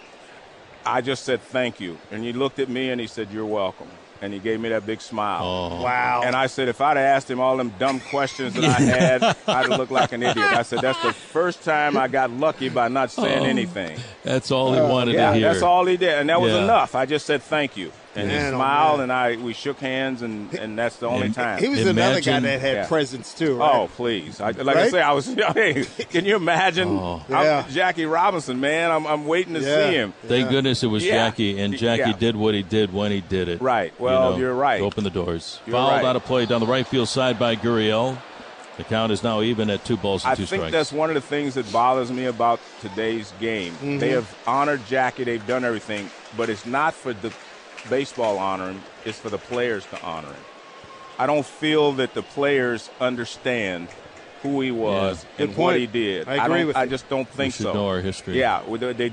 [0.85, 3.87] I just said thank you, and he looked at me and he said, "You're welcome,"
[4.23, 5.41] and he gave me that big smile.
[5.43, 5.83] Oh.
[5.83, 6.21] Wow.
[6.23, 9.21] And I said, if I'd have asked him all them dumb questions that I had,
[9.23, 9.35] I'd
[9.69, 10.37] have looked like an idiot.
[10.47, 13.45] I said, that's the first time I got lucky by not saying Oh.
[13.45, 13.99] anything.
[14.23, 15.49] That's all he oh, wanted Yeah, to hear.
[15.51, 16.63] that's all he did, and that was Yeah.
[16.63, 16.95] enough.
[16.95, 19.03] I just said thank you, and he Man, oh, smiled, man.
[19.03, 21.59] and I we shook hands, and, and that's the only time.
[21.59, 22.87] he was another guy that had Yeah.
[22.87, 23.71] presence too, right?
[23.75, 24.39] Oh, please.
[24.39, 24.91] I, like I Right?
[24.91, 26.89] say, I was, hey, can you imagine?
[26.89, 27.23] Oh.
[27.27, 27.65] I'm Yeah.
[27.71, 28.91] Jackie Robinson, man.
[28.91, 29.89] I'm, I'm waiting to Yeah.
[29.89, 30.13] see him.
[30.27, 31.13] Thank goodness it was Yeah.
[31.29, 32.17] Jackie, and Jackie Yeah.
[32.17, 33.61] did what he did when he did it.
[33.61, 33.93] Right.
[33.97, 34.81] You Well, know, you're right.
[34.81, 35.59] Open the doors.
[35.65, 36.05] You're Fouled right.
[36.05, 38.17] out of play down the right field side by Gurriel.
[38.77, 40.71] The count is now even at two balls and I two think strikes.
[40.71, 43.71] that's one of the things that bothers me about today's game.
[43.73, 43.99] Mm-hmm.
[43.99, 47.31] They have honored Jackie, they've done everything, but it's not for the
[47.89, 50.43] baseball honor him, it's for the players to honor him.
[51.17, 53.87] I don't feel that the players understand
[54.41, 56.27] who he was Good and what he did.
[56.27, 56.89] I agree don't, with I you.
[56.89, 57.73] just don't we think should so.
[57.73, 58.37] know our history.
[58.39, 59.11] Yeah, they, they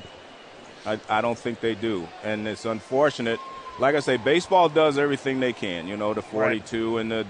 [0.86, 3.38] I, I don't think they do, and it's unfortunate.
[3.78, 5.86] Like I say, baseball does everything they can.
[5.86, 7.26] You know, the 42 and the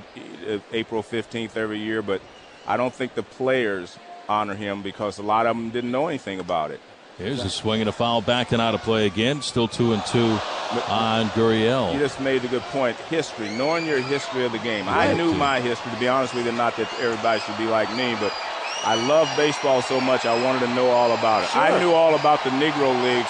[0.49, 2.21] uh, April 15th every year, but
[2.67, 6.41] I don't think the players honor him because a lot of them didn't know anything
[6.41, 6.81] about it.
[7.21, 9.43] Here's a swing and a foul back and out of play again.
[9.43, 10.39] Still two and two
[10.89, 11.93] on Gurriel.
[11.93, 12.97] You just made a good point.
[12.97, 14.87] History, knowing your history of the game.
[14.89, 15.93] I knew my history.
[15.93, 18.33] To be honest with you, not that everybody should be like me, but
[18.85, 20.25] I love baseball so much.
[20.25, 21.55] I wanted to know all about it.
[21.55, 23.29] I knew all about the Negro Leagues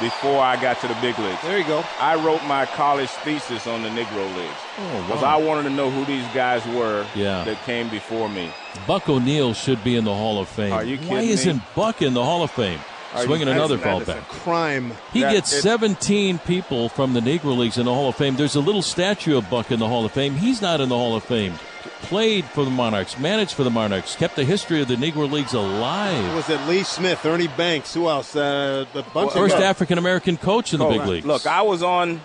[0.00, 1.40] before I got to the big leagues.
[1.42, 1.84] There you go.
[2.00, 5.38] I wrote my college thesis on the Negro Leagues Oh, because wow.
[5.38, 7.44] I wanted to know who these guys were Yeah.
[7.44, 8.50] that came before me.
[8.88, 10.72] Buck O'Neil should be in the Hall of Fame.
[10.72, 11.30] Are you Why kidding me?
[11.32, 12.80] isn't Buck in the Hall of Fame?
[13.14, 14.28] Are you- Swinging another that's- ball that is back.
[14.42, 14.92] Crime.
[15.12, 18.36] He That- gets it- 17 people from the Negro Leagues in the Hall of Fame.
[18.36, 20.36] There's a little statue of Buck in the Hall of Fame.
[20.36, 21.58] He's not in the Hall of Fame.
[22.02, 25.54] Played for the Monarchs, managed for the Monarchs, kept the history of the Negro Leagues
[25.54, 26.34] alive.
[26.34, 27.94] Was it Lee Smith, Ernie Banks?
[27.94, 28.36] Who else?
[28.36, 29.70] Uh, a bunch First of guys.
[29.70, 31.26] African American coach in the Oh, big leagues.
[31.26, 32.20] Look, I was on,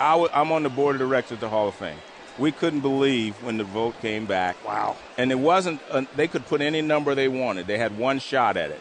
[0.00, 1.96] I w- I'm on the board of directors of the Hall of Fame.
[2.38, 4.56] We couldn't believe when the vote came back.
[4.66, 4.96] Wow.
[5.18, 7.66] And it wasn't, uh, they could put any number they wanted.
[7.66, 8.80] They had one shot at it.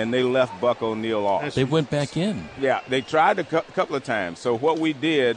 [0.00, 1.54] And they left Buck O'Neil off.
[1.54, 2.48] they went back in.
[2.60, 4.38] Yeah, they tried a cou- couple of times.
[4.38, 5.36] So what we did,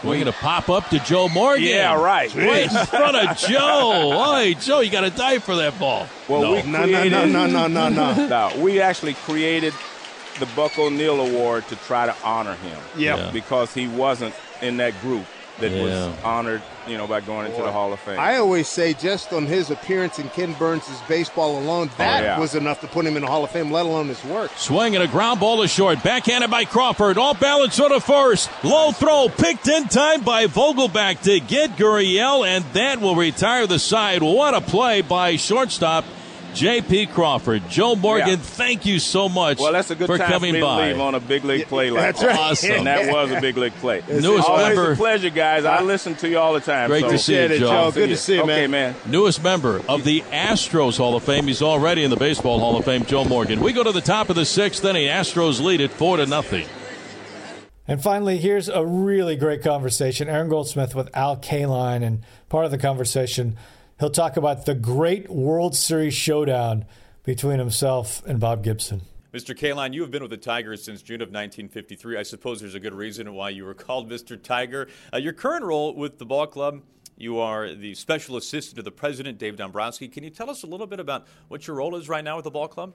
[0.00, 1.64] Swinging a pop up to Joe Morgan.
[1.64, 2.32] Yeah, right.
[2.34, 4.34] Right in front of Joe.
[4.36, 6.06] Hey, Joe, you got to die for that ball.
[6.28, 6.52] well, No.
[6.52, 8.26] we No, no, no, no, no, no, no.
[8.28, 9.74] No, we actually created
[10.38, 12.78] the Buck O'Neil Award to try to honor him.
[12.96, 13.16] Yeah.
[13.16, 13.30] Yeah.
[13.32, 15.24] Because he wasn't in that group
[15.60, 15.82] that Yeah.
[15.82, 18.18] was honored, you know, by going into the Hall of Fame.
[18.18, 22.38] I always say just on his appearance in Ken Burns' baseball alone, oh, that yeah.
[22.38, 24.50] was enough to put him in the Hall of Fame, let alone his work.
[24.56, 26.02] Swing and a ground ball to short.
[26.02, 27.18] Backhanded by Crawford.
[27.18, 28.50] All balance on the first.
[28.62, 29.28] Low throw.
[29.28, 34.22] Picked in time by Vogelbach to get Gurriel, and that will retire the side.
[34.22, 36.04] What a play by shortstop
[36.54, 37.06] J.P.
[37.06, 37.68] Crawford.
[37.68, 38.36] Joe Morgan, Yeah.
[38.36, 40.86] thank you so much well, that's a good for time coming for me by.
[40.86, 42.38] to leave on a big league play like That's right.
[42.38, 42.70] Awesome.
[42.70, 44.02] And that was a big league play.
[44.08, 45.64] Newest Always member- a pleasure, guys.
[45.64, 46.88] I listen to you all the time.
[46.88, 47.10] Great so.
[47.10, 47.58] to see you, Joe.
[47.58, 47.90] Joe.
[47.92, 48.92] Good to see you, okay, man.
[48.92, 48.94] man.
[49.06, 51.46] Newest member of the Astros Hall of Fame.
[51.46, 53.60] He's already in the Baseball Hall of Fame, Joe Morgan.
[53.60, 55.06] We go to the top of the sixth inning.
[55.06, 56.66] Astros lead it four to nothing.
[57.86, 60.28] And finally, here's a really great conversation.
[60.28, 62.02] Aaron Goldsmith with Al Kaline.
[62.02, 63.56] And part of the conversation,
[64.00, 66.84] he'll talk about the great World Series showdown
[67.24, 69.02] between himself and Bob Gibson.
[69.32, 69.54] Mr.
[69.54, 72.16] Kaline, you have been with the Tigers since June of 1953.
[72.16, 74.42] I suppose there's a good reason why you were called Mr.
[74.42, 74.88] Tiger.
[75.12, 76.82] Uh, your current role with the ball club,
[77.16, 80.08] you are the special assistant to the president, Dave Dombrowski.
[80.08, 82.44] Can you tell us a little bit about what your role is right now with
[82.44, 82.94] the ball club?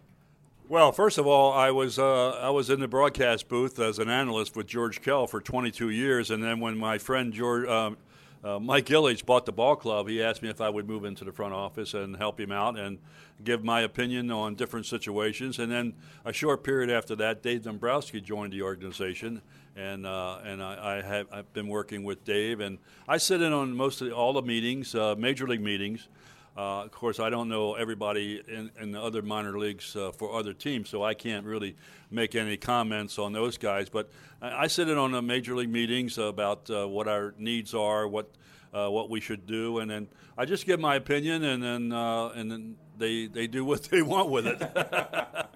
[0.70, 4.10] Well, first of all, I was uh, I was in the broadcast booth as an
[4.10, 7.98] analyst with George Kell for 22 years, and then when my friend George um,
[8.44, 11.24] uh, Mike Ilitch bought the ball club, he asked me if I would move into
[11.24, 13.00] the front office and help him out and
[13.44, 15.60] give my opinion on different situations.
[15.60, 15.94] And then
[16.26, 19.42] a short period after that, Dave Dombrowski joined the organization,
[19.76, 23.54] and uh, and I, I have I've been working with Dave, and I sit in
[23.54, 26.08] on most of all the meetings, uh, major league meetings.
[26.56, 30.38] Uh, of course, I don't know everybody in, in the other minor leagues uh, for
[30.38, 31.76] other teams, so I can't really
[32.12, 33.90] make any comments on those guys.
[33.90, 37.74] But I, I sit in on the major league meetings about uh, what our needs
[37.74, 38.30] are, what
[38.72, 42.30] uh, what we should do, and then I just give my opinion, and then uh,
[42.30, 45.48] and then they they do what they want with it.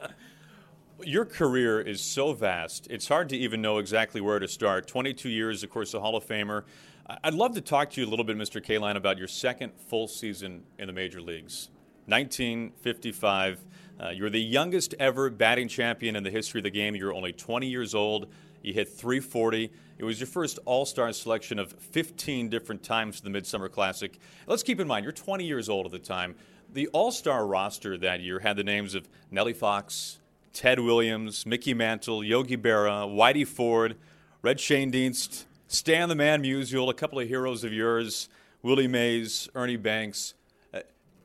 [1.04, 4.88] Your career is so vast, it's hard to even know exactly where to start.
[4.88, 6.64] 22 years, of course, a Hall of Famer.
[7.10, 8.62] I'd love to talk to you a little bit, Mr.
[8.62, 11.70] Kaline, about your second full season in the major leagues.
[12.08, 13.64] 1955.
[13.97, 16.95] Uh, you're the youngest ever batting champion in the history of the game.
[16.95, 18.28] You're only 20 years old.
[18.62, 19.72] You hit 340.
[19.97, 24.20] It was your first All Star selection of 15 different times for the Midsummer Classic.
[24.45, 26.36] Let's keep in mind, you're 20 years old at the time.
[26.74, 30.20] The All Star roster that year had the names of Nellie Fox,
[30.51, 33.95] Ted Williams, Mickey Mantle, Yogi Berra, Whitey Ford,
[34.41, 38.30] Red Schoendienst, Stan the Man Musial, a couple of heroes of yours,
[38.61, 40.34] Willie Mays, Ernie Banks.
[40.74, 40.80] Uh,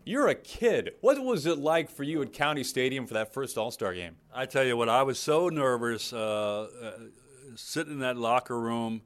[0.05, 0.95] you're a kid.
[1.01, 4.17] What was it like for you at County Stadium for that first All Star game?
[4.35, 6.93] I tell you what, I was so nervous uh, uh,
[7.55, 9.03] sitting in that locker room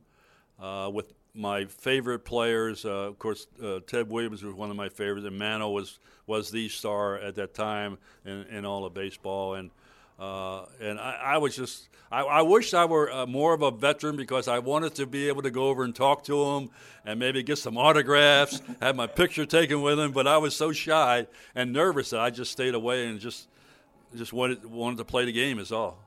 [0.59, 2.87] uh, with my favorite players.
[2.87, 3.47] Uh, of course,
[3.87, 7.53] Ted Williams was one of my favorites, and Mano was was the star at that
[7.53, 9.55] time in, in all of baseball.
[9.55, 9.71] And
[10.19, 13.71] uh, and I, I was just I, I wish I were uh, more of a
[13.71, 16.71] veteran because I wanted to be able to go over and talk to him
[17.05, 20.13] and maybe get some autographs, have my picture taken with him.
[20.13, 23.49] But I was so shy and nervous that I just stayed away and just
[24.17, 25.59] just wanted wanted to play the game.
[25.59, 25.99] Is all.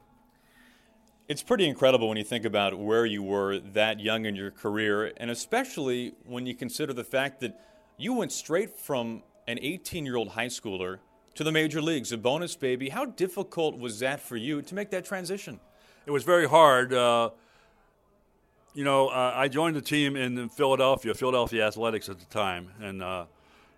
[1.28, 5.14] It's pretty incredible when you think about where you were that young in your career,
[5.18, 7.60] and especially when you consider the fact that
[7.98, 11.00] you went straight from an 18 year old high schooler
[11.40, 12.90] to the major leagues, a bonus baby.
[12.90, 15.62] How difficult was that for you to make that transition?
[16.06, 16.94] It was very hard.
[16.94, 17.30] Uh,
[18.74, 23.02] you know, uh, I joined the team in Philadelphia, Philadelphia Athletics at the time, and
[23.02, 23.24] uh,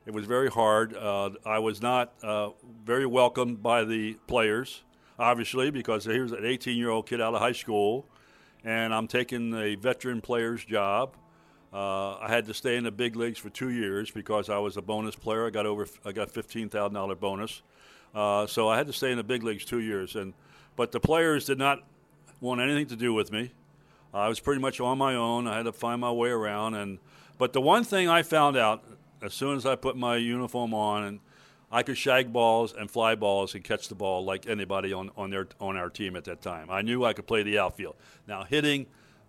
[0.08, 0.98] it was very hard.
[0.98, 2.50] Uh, I was not uh,
[2.84, 4.82] very welcomed by the players,
[5.20, 8.08] obviously, because here's an 18 year old kid out of high school,
[8.64, 11.16] and I'm taking a veteran player's job.
[11.74, 14.76] Uh, I had to stay in the big leagues for two years because I was
[14.76, 15.48] a bonus player.
[15.48, 17.62] I got over, I got fifteen thousand dollar bonus,
[18.14, 20.16] uh, so I had to stay in the big leagues two years.
[20.16, 20.34] And
[20.76, 21.84] but the players did not
[22.42, 23.52] want anything to do with me.
[24.14, 25.48] I was pretty much on my own.
[25.48, 27.00] I had to find my way around, and
[27.38, 28.84] but the one thing I found out
[29.22, 31.20] as soon as I put my uniform on and
[31.72, 35.30] I could shag balls and fly balls and catch the ball like anybody on, on
[35.30, 36.70] their on our team at that time.
[36.70, 37.96] I knew I could play the outfield.
[38.28, 38.88] Now hitting,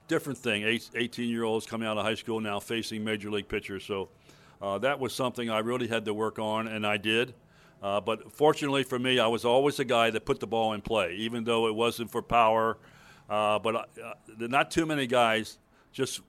[0.09, 0.65] different thing.
[0.95, 3.85] 18 year olds coming out of high school now facing major league pitchers.
[3.85, 4.09] So
[4.61, 7.35] uh, that was something I really had to work on, and I did.
[7.83, 10.81] Uh, but fortunately for me, I was always the guy that put the ball in
[10.81, 12.79] play, even though it wasn't for power.
[13.29, 15.59] Uh, but uh, not too many guys
[15.93, 16.21] just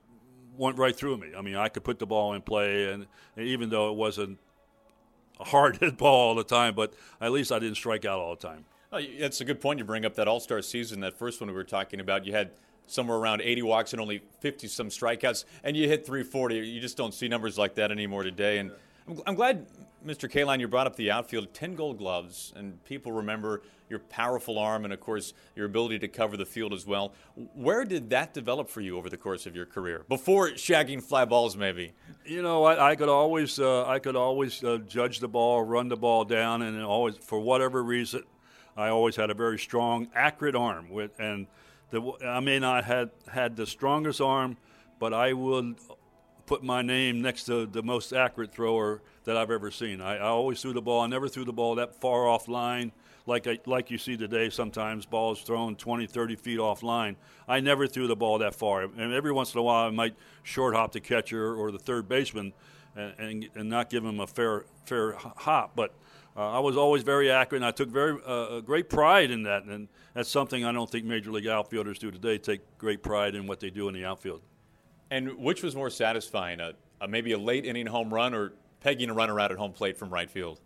[0.58, 1.30] went right through me.
[1.38, 3.06] I mean, I could put the ball in play, and,
[3.36, 4.40] and even though it wasn't
[5.40, 8.36] a hard hit ball all the time, but at least I didn't strike out all
[8.36, 8.66] the time.
[9.20, 9.80] That's a good point.
[9.80, 12.26] You bring up that All Star season, that first one we were talking about.
[12.26, 12.52] You had
[12.88, 16.56] somewhere around 80 walks and only 50 some strikeouts, and you hit 340.
[16.58, 18.60] You just don't see numbers like that anymore today.
[18.60, 18.72] And
[19.08, 19.66] I'm, I'm glad,
[20.06, 20.30] Mr.
[20.30, 24.86] Kaline, you brought up the outfield 10 gold gloves, and people remember your powerful arm
[24.86, 27.14] and, of course, your ability to cover the field as well.
[27.54, 30.04] Where did that develop for you over the course of your career?
[30.10, 31.94] Before shagging fly balls, maybe?
[32.26, 35.90] You know, I, I could always, uh, I could always uh, judge the ball, run
[35.90, 38.24] the ball down, and always, for whatever reason,
[38.76, 40.90] I always had a very strong, accurate arm.
[40.90, 41.46] With, and
[41.94, 44.58] the, I may not had had the strongest arm,
[45.00, 45.76] but I would
[46.48, 50.02] put my name next to the most accurate thrower that I've ever seen.
[50.02, 51.02] I, I always threw the ball.
[51.02, 52.92] I never threw the ball that far off line
[53.28, 54.50] like I, like you see today.
[54.50, 57.16] Sometimes balls thrown 20, 30 feet off line.
[57.48, 60.16] I never threw the ball that far, and every once in a while I might
[60.42, 62.54] short hop the catcher or the third baseman,
[62.96, 65.76] and, and, and not give him a fair fair hop.
[65.76, 65.94] But
[66.36, 69.88] I was always very accurate, and I took very uh, great pride in that, and
[70.14, 72.38] that's something I don't think major league outfielders do today.
[72.38, 74.42] Take great pride in what they do in the outfield.
[75.12, 79.10] And which was more satisfying, a, a maybe a late inning home run or pegging
[79.10, 80.60] a runner out at home plate from right field?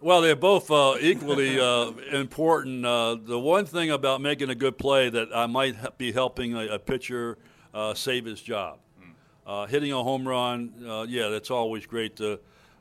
[0.00, 2.84] Well, they're both uh, equally uh, important.
[2.84, 6.74] Uh, the one thing about making a good play that I might be helping a,
[6.74, 7.38] a pitcher
[7.74, 8.78] uh, save his job.
[9.44, 12.38] Uh, hitting a home run, uh, yeah, that's always great to,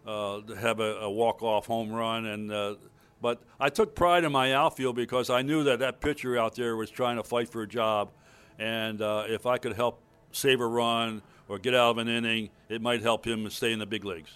[0.08, 2.28] Uh, to have a, a walk-off home run.
[2.28, 2.76] And uh,
[3.22, 6.78] but I took pride in my outfield because I knew that that pitcher out there
[6.78, 8.12] was trying to fight for a job,
[8.58, 10.02] and uh, if I could help
[10.32, 13.80] save a run or get out of an inning, it might help him stay in
[13.80, 14.32] the big leagues.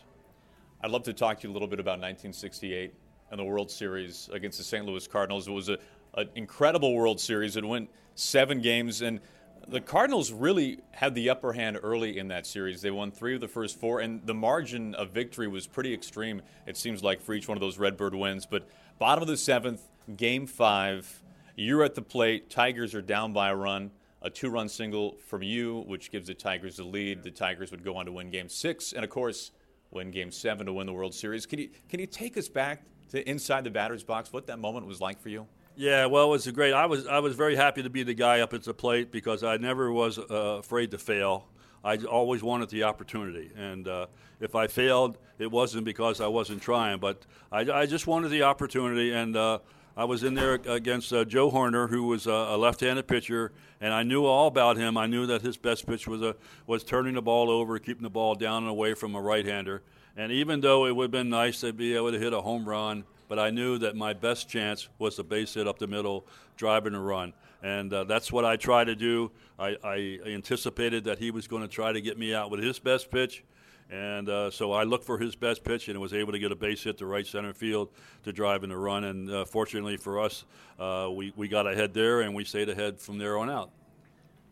[0.81, 2.93] I'd love to talk to you a little bit about 1968
[3.29, 4.85] and the World Series against the St.
[4.85, 5.47] Louis Cardinals.
[5.47, 5.77] It was a,
[6.15, 7.55] an incredible World Series.
[7.55, 9.21] It went seven games, and
[9.67, 12.81] the Cardinals really had the upper hand early in that series.
[12.81, 16.41] They won three of the first four, and the margin of victory was pretty extreme,
[16.65, 18.45] it seems like, for each one of those Redbird wins.
[18.45, 18.67] But
[18.99, 19.81] bottom of the seventh,
[20.15, 21.21] game five,
[21.55, 22.49] you're at the plate.
[22.49, 23.91] Tigers are down by a run.
[24.23, 27.23] A two run single from you, which gives the Tigers the lead.
[27.23, 28.93] The Tigers would go on to win game six.
[28.93, 29.51] And of course,
[29.89, 31.45] win Game Seven to win the World Series.
[31.45, 34.31] Can you can you take us back to inside the batter's box?
[34.31, 35.47] What that moment was like for you?
[35.75, 36.73] Yeah, well, it was a great.
[36.73, 39.43] I was I was very happy to be the guy up at the plate because
[39.43, 41.47] I never was uh, afraid to fail.
[41.83, 44.05] I always wanted the opportunity, and uh,
[44.39, 48.43] if I failed, it wasn't because I wasn't trying, but I, I just wanted the
[48.43, 49.59] opportunity, and uh,
[49.97, 54.03] I was in there against uh, Joe Hoerner, who was a left-handed pitcher, and I
[54.03, 54.95] knew all about him.
[54.95, 56.35] I knew that his best pitch was a,
[56.67, 59.81] was turning the ball over, keeping the ball down and away from a right-hander.
[60.15, 62.69] And even though it would have been nice to be able to hit a home
[62.69, 66.27] run, but I knew that my best chance was the base hit up the middle,
[66.57, 67.31] driving a run.
[67.63, 69.31] And uh, that's what I tried to do.
[69.57, 72.77] I, I anticipated that he was going to try to get me out with his
[72.77, 73.45] best pitch
[73.89, 76.57] and uh, so I looked for his best pitch and was able to get a
[76.57, 77.89] base hit to right center field
[78.23, 79.05] to drive in the run.
[79.05, 80.43] And uh, fortunately for us,
[80.77, 83.71] uh, we, we got ahead there and we stayed ahead from there on out.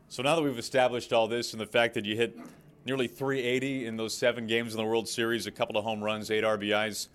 [0.07, 2.39] So now that we've established all this and the fact that you hit
[2.85, 6.31] nearly 380 in those seven games in the World Series, a couple of home runs,
[6.31, 7.09] eight RBIs,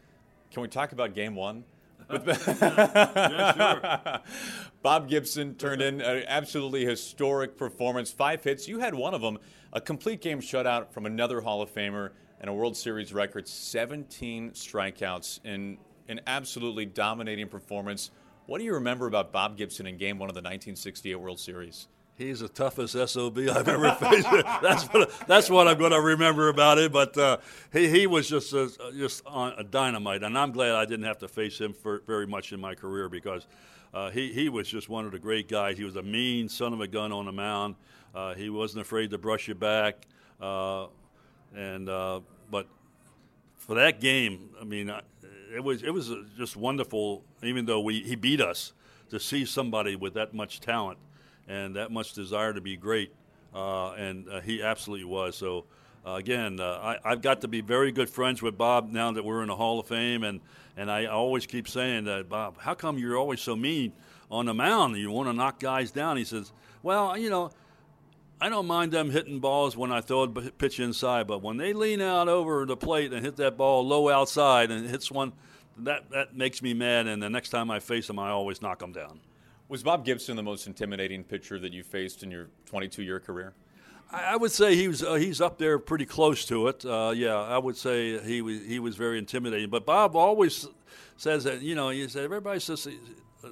[0.55, 1.65] can we talk about game one?
[2.11, 4.21] yeah, sure.
[4.83, 8.13] Bob Gibson turned in an absolutely historic performance.
[8.13, 8.69] Five hits.
[8.69, 9.39] You had one of them,
[9.73, 14.53] a complete game shutout from another Hall of Famer and a World Series record, 17
[14.53, 15.79] strikeouts in
[16.09, 18.11] an absolutely dominating performance.
[18.47, 21.89] What do you remember about Bob Gibson in game one of the 1968 World Series?
[22.17, 24.29] He's the toughest SOB I've ever faced.
[24.62, 26.93] that's what that's what I'm going to remember about it.
[26.93, 27.39] But uh,
[27.73, 31.29] he he was just a, just a dynamite, and I'm glad I didn't have to
[31.29, 33.47] face him for very much in my career because
[33.93, 35.77] uh, he he was just one of the great guys.
[35.77, 37.75] He was a mean son of a gun on the mound.
[38.15, 40.07] Uh, he wasn't afraid to brush you back,
[40.41, 40.87] uh,
[41.57, 42.69] and uh, but
[43.57, 44.89] for that game, I mean,
[45.53, 47.25] it was it was just wonderful.
[47.43, 48.73] Even though we he beat us,
[49.11, 50.99] to see somebody with that much talent
[51.49, 53.13] and that much desire to be great,
[53.55, 55.37] uh, and uh, he absolutely was.
[55.37, 55.65] So.
[56.07, 59.41] Uh, again, I, have got to be very good friends with Bob now that we're
[59.41, 60.43] in the Hall of Fame, and,
[60.77, 63.95] and I always keep saying that, Bob, how come you're always so mean
[64.31, 64.97] on the mound.
[64.97, 66.17] You want to knock guys down.
[66.17, 67.51] He says, well, you know,
[68.41, 71.73] I don't mind them hitting balls when I throw a pitch inside, but when they
[71.73, 75.33] lean out over the plate and hit that ball low outside and hits one,
[75.79, 77.07] that that makes me mad.
[77.07, 79.21] And the next time I face them, I always knock them down.
[79.69, 83.55] Was Bob Gibson the most intimidating pitcher that you faced in your 22-year career?
[84.12, 86.85] I would say he was uh, he's up there pretty close to it.
[86.85, 89.71] Uh, yeah, I would say he was he was very intimidating.
[89.71, 90.69] But Bob always
[91.17, 92.87] says that you know he said everybody says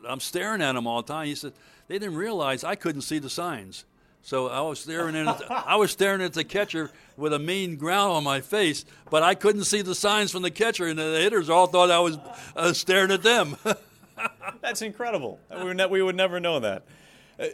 [0.06, 1.26] I'm staring at him all the time.
[1.26, 1.52] He said
[1.88, 3.84] they didn't realize I couldn't see the signs.
[4.20, 8.14] So I was staring at I was staring at the catcher with a mean growl
[8.14, 11.50] on my face, but I couldn't see the signs from the catcher, and the hitters
[11.50, 12.18] all thought I was
[12.54, 13.56] uh, staring at them.
[14.60, 15.38] That's incredible.
[15.50, 16.84] We would, ne- we would never know that.
[17.38, 17.46] Uh,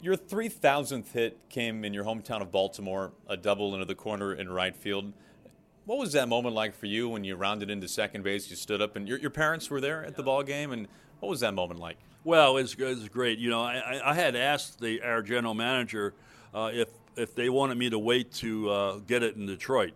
[0.00, 4.50] your 3,000th hit came in your hometown of Baltimore, a double into the corner in
[4.50, 5.12] right field.
[5.84, 8.50] What was that moment like for you when you rounded into second base?
[8.50, 10.88] You stood up, and your, your parents were there at the ball game, and
[11.20, 11.98] what was that moment like?
[12.24, 13.38] Well, it was, it was great.
[13.38, 16.14] You know, I, I had asked the our general manager
[16.54, 19.92] uh, if if they wanted me to wait to uh, get it in Detroit,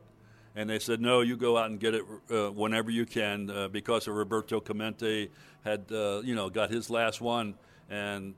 [0.54, 1.20] and they said no.
[1.20, 5.30] You go out and get it uh, whenever you can uh, because of Roberto Clemente
[5.66, 7.54] had uh, you know got his last one,
[7.90, 8.34] and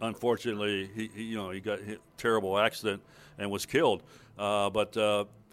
[0.00, 3.02] unfortunately he, he you know he got a terrible accident
[3.38, 4.02] and was killed.
[4.38, 4.94] Uh, but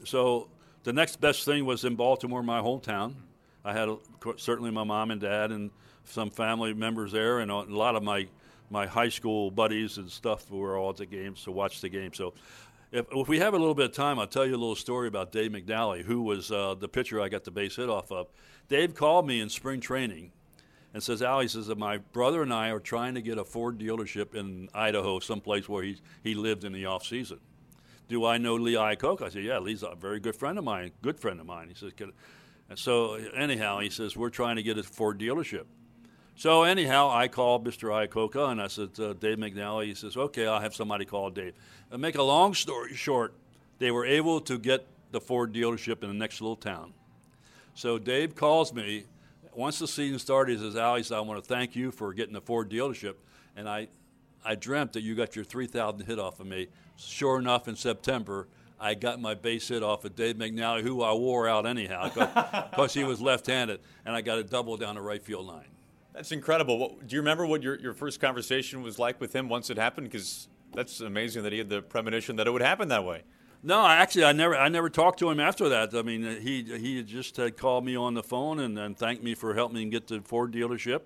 [0.03, 0.47] so
[0.83, 3.15] the next best thing was in Baltimore, my hometown.
[3.65, 3.97] I had a,
[4.37, 5.71] certainly my mom and dad and
[6.05, 8.27] some family members there, and a lot of my
[8.69, 12.13] my high school buddies and stuff were all at the games to watch the game.
[12.13, 12.33] So,
[12.91, 15.07] if, if, we have a little bit of time, I'll tell you a little story
[15.07, 18.27] about Dave McNally, who was uh, the pitcher I got the base hit off of.
[18.67, 20.31] Dave called me in spring training
[20.97, 23.77] and says, Al, he says, my brother and I are trying to get a Ford
[23.77, 27.39] dealership in Idaho, someplace where he, he lived in the off season.
[28.09, 29.21] Do I know Lee Iacocca?
[29.21, 31.67] I said, yeah, Lee's a very good friend of mine, good friend of mine.
[31.67, 31.91] He says,
[32.67, 35.65] and so anyhow, he says, we're trying to get a Ford dealership.
[36.35, 37.89] So anyhow, I called Mr.
[37.89, 39.85] Iacocca and I said, uh, Dave McNally.
[39.85, 41.53] He says, okay, I'll have somebody call Dave.
[41.91, 43.35] And make a long story short,
[43.77, 46.93] they were able to get the Ford dealership in the next little town.
[47.75, 49.05] So Dave calls me.
[49.57, 52.13] Once the season started, he says, Al, he said, I want to thank you for
[52.13, 53.15] getting the Ford dealership.
[53.55, 53.87] And I,
[54.45, 56.67] I dreamt that you got your 3,000 hit off of me.
[56.95, 58.47] Sure enough, in September,
[58.79, 62.07] I got my base hit off of Dave McNally, who I wore out anyhow
[62.69, 65.65] because he was left handed, and I got a double down the right field line.
[66.13, 66.77] That's incredible.
[66.77, 69.77] What, do you remember what your, your first conversation was like with him once it
[69.77, 70.11] happened?
[70.11, 73.23] Because that's amazing that he had the premonition that it would happen that way.
[73.67, 75.93] No, actually, I never, I never talked to him after that.
[75.93, 79.35] I mean, he he just had called me on the phone and, and thanked me
[79.35, 81.01] for helping me get the Ford dealership,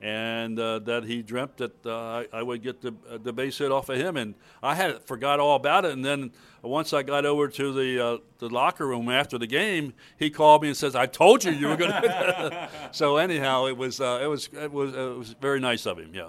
[0.00, 3.58] and uh, that he dreamt that uh, I, I, would get the uh, the base
[3.58, 5.92] hit off of him, and I had forgot all about it.
[5.92, 6.30] And then
[6.62, 10.62] once I got over to the uh, the locker room after the game, he called
[10.62, 14.20] me and says, "I told you you were going to." so anyhow, it was uh,
[14.22, 16.12] it was it was it was very nice of him.
[16.14, 16.28] Yeah.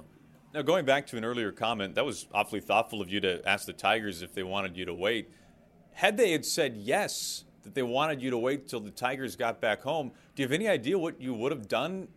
[0.53, 3.65] Now going back to an earlier comment, that was awfully thoughtful of you to ask
[3.65, 5.31] the Tigers if they wanted you to wait.
[5.99, 9.59] Had they had said yes, that they wanted you to wait till the Tigers got
[9.59, 12.07] back home, do you have any idea what you would have done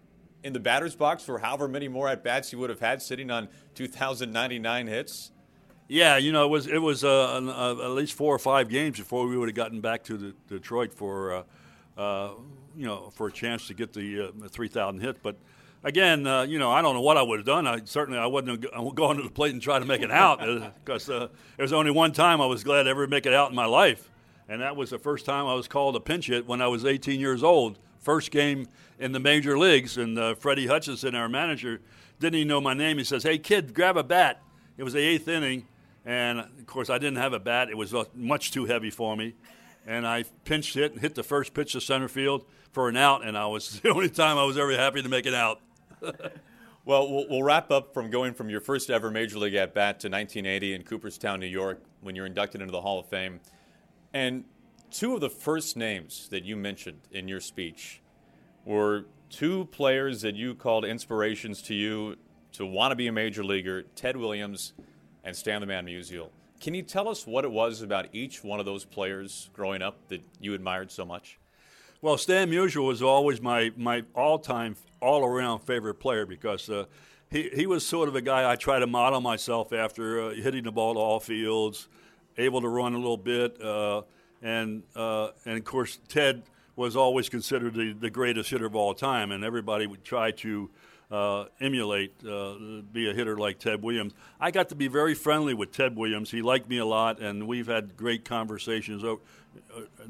[0.44, 3.28] in the batter's box for however many more at bats you would have had sitting
[3.28, 5.32] on 2,099 hits?
[5.88, 9.00] Yeah, you know, it was it was uh, uh, at least four or five games
[9.00, 11.34] before we would have gotten back to the, Detroit for,
[11.98, 12.30] uh, uh,
[12.76, 15.24] you know, for a chance to get the uh, 3,000 hit.
[15.24, 15.34] But
[15.84, 17.66] again, uh, you know, I don't know what I would have done.
[17.66, 20.40] I certainly I wouldn't have gone to the plate and try to make it out
[20.84, 21.10] because
[21.56, 24.10] there's only one time I was glad to ever make it out in my life,
[24.48, 26.84] and that was the first time I was called a pinch hit when I was
[26.84, 28.68] 18 years old first game
[28.98, 31.80] in the major leagues, and uh, Freddie Hutchinson, our manager,
[32.20, 32.98] didn't even know my name.
[32.98, 34.42] He says, "Hey kid, grab a bat."
[34.76, 35.66] It was the eighth inning,
[36.04, 37.68] and of course I didn't have a bat.
[37.68, 39.34] It was uh, much too heavy for me,
[39.86, 43.24] and I pinched hit and hit the first pitch to center field for an out,
[43.24, 45.60] and I was the only time I was ever happy to make it out.
[46.84, 50.00] well, well, we'll wrap up from going from your first ever major league at bat
[50.00, 53.40] to 1980 in Cooperstown, New York, when you're inducted into the Hall of Fame,
[54.12, 54.44] and
[54.90, 58.00] two of the first names that you mentioned in your speech
[58.64, 62.16] were two players that you called inspirations to you
[62.52, 64.74] to want to be a major leaguer Ted Williams
[65.24, 66.28] and Stan the Man Musial.
[66.60, 70.08] Can you tell us what it was about each one of those players growing up
[70.08, 71.38] that you admired so much?
[72.02, 76.86] Well, Stan Musial was always my, my all time, all around favorite player because uh,
[77.30, 80.64] he, he was sort of a guy I try to model myself after, uh, hitting
[80.64, 81.86] the ball to all fields,
[82.36, 83.62] able to run a little bit.
[83.62, 84.02] Uh,
[84.42, 86.42] and uh, and of course Ted
[86.74, 90.70] was always considered the, the greatest hitter of all time, and everybody would try to
[91.12, 92.54] uh, emulate, uh,
[92.90, 94.14] be a hitter like Ted Williams.
[94.40, 96.30] I got to be very friendly with Ted Williams.
[96.30, 99.16] He liked me a lot, and we've had great conversations uh,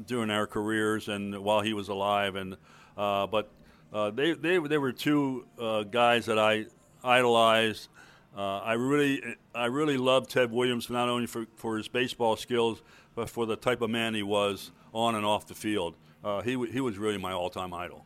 [0.07, 2.35] during our careers and while he was alive.
[2.35, 2.55] And
[2.97, 3.51] uh, but
[3.91, 6.67] uh, they, they they were two uh, guys that I
[7.03, 7.89] idolized.
[8.35, 9.21] I really,
[9.53, 12.81] I really loved Ted Williams not only for, for his baseball skills,
[13.13, 15.95] but for the type of man he was on and off the field.
[16.43, 18.05] He, he was really my all-time idol.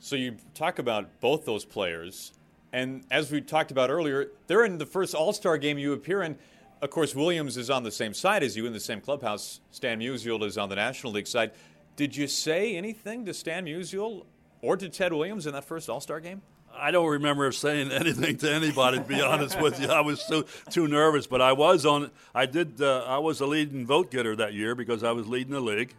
[0.00, 2.32] So you talk about both those players,
[2.72, 6.22] and as we talked about earlier, they're in the first All Star game you appear
[6.22, 6.38] in.
[6.80, 9.60] Of course, Williams is on the same side as you in the same clubhouse.
[9.72, 11.50] Stan Musial is on the National League side.
[11.96, 14.24] Did you say anything to Stan Musial
[14.62, 16.42] or to Ted Williams in that first All Star game?
[16.72, 18.98] I don't remember saying anything to anybody.
[18.98, 21.26] To be honest with you, I was too too nervous.
[21.26, 22.12] But I was on.
[22.34, 22.80] I did.
[22.80, 25.94] Uh, I was the leading vote getter that year because I was leading the league,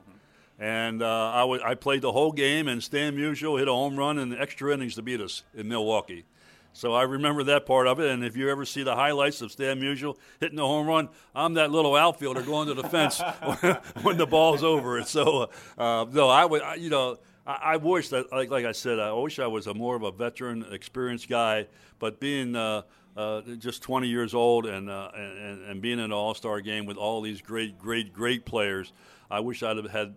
[0.59, 2.67] and uh, I, w- I played the whole game.
[2.67, 5.69] And Stan Musial hit a home run in the extra innings to beat us in
[5.69, 6.25] Milwaukee.
[6.73, 8.11] So I remember that part of it.
[8.11, 11.53] And if you ever see the highlights of Stan Musial hitting the home run, I'm
[11.55, 13.19] that little outfielder going to the fence
[14.03, 14.97] when the ball's over.
[14.97, 16.61] And So uh, no, I would.
[16.61, 17.17] I, you know.
[17.47, 20.03] I, I wish that, like, like I said, I wish I was a more of
[20.03, 21.67] a veteran, experienced guy.
[21.97, 22.83] But being uh,
[23.17, 26.85] uh, just 20 years old and, uh, and and being in an All Star game
[26.85, 28.91] with all these great, great, great players,
[29.31, 30.15] I wish I'd have had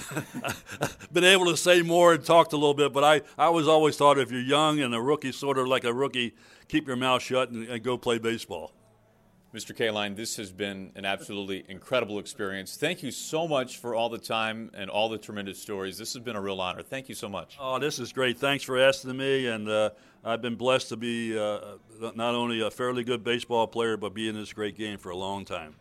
[1.12, 2.92] been able to say more and talked a little bit.
[2.92, 5.84] But I, I was always thought if you're young and a rookie, sort of like
[5.84, 6.34] a rookie,
[6.68, 8.72] keep your mouth shut and, and go play baseball.
[9.54, 9.76] Mr.
[9.76, 12.78] Kaline, this has been an absolutely incredible experience.
[12.78, 15.98] Thank you so much for all the time and all the tremendous stories.
[15.98, 16.82] This has been a real honor.
[16.82, 17.58] Thank you so much.
[17.60, 18.38] Oh, this is great.
[18.38, 19.48] Thanks for asking me.
[19.48, 19.90] And uh,
[20.24, 21.76] I've been blessed to be uh,
[22.14, 25.16] not only a fairly good baseball player, but be in this great game for a
[25.16, 25.74] long time.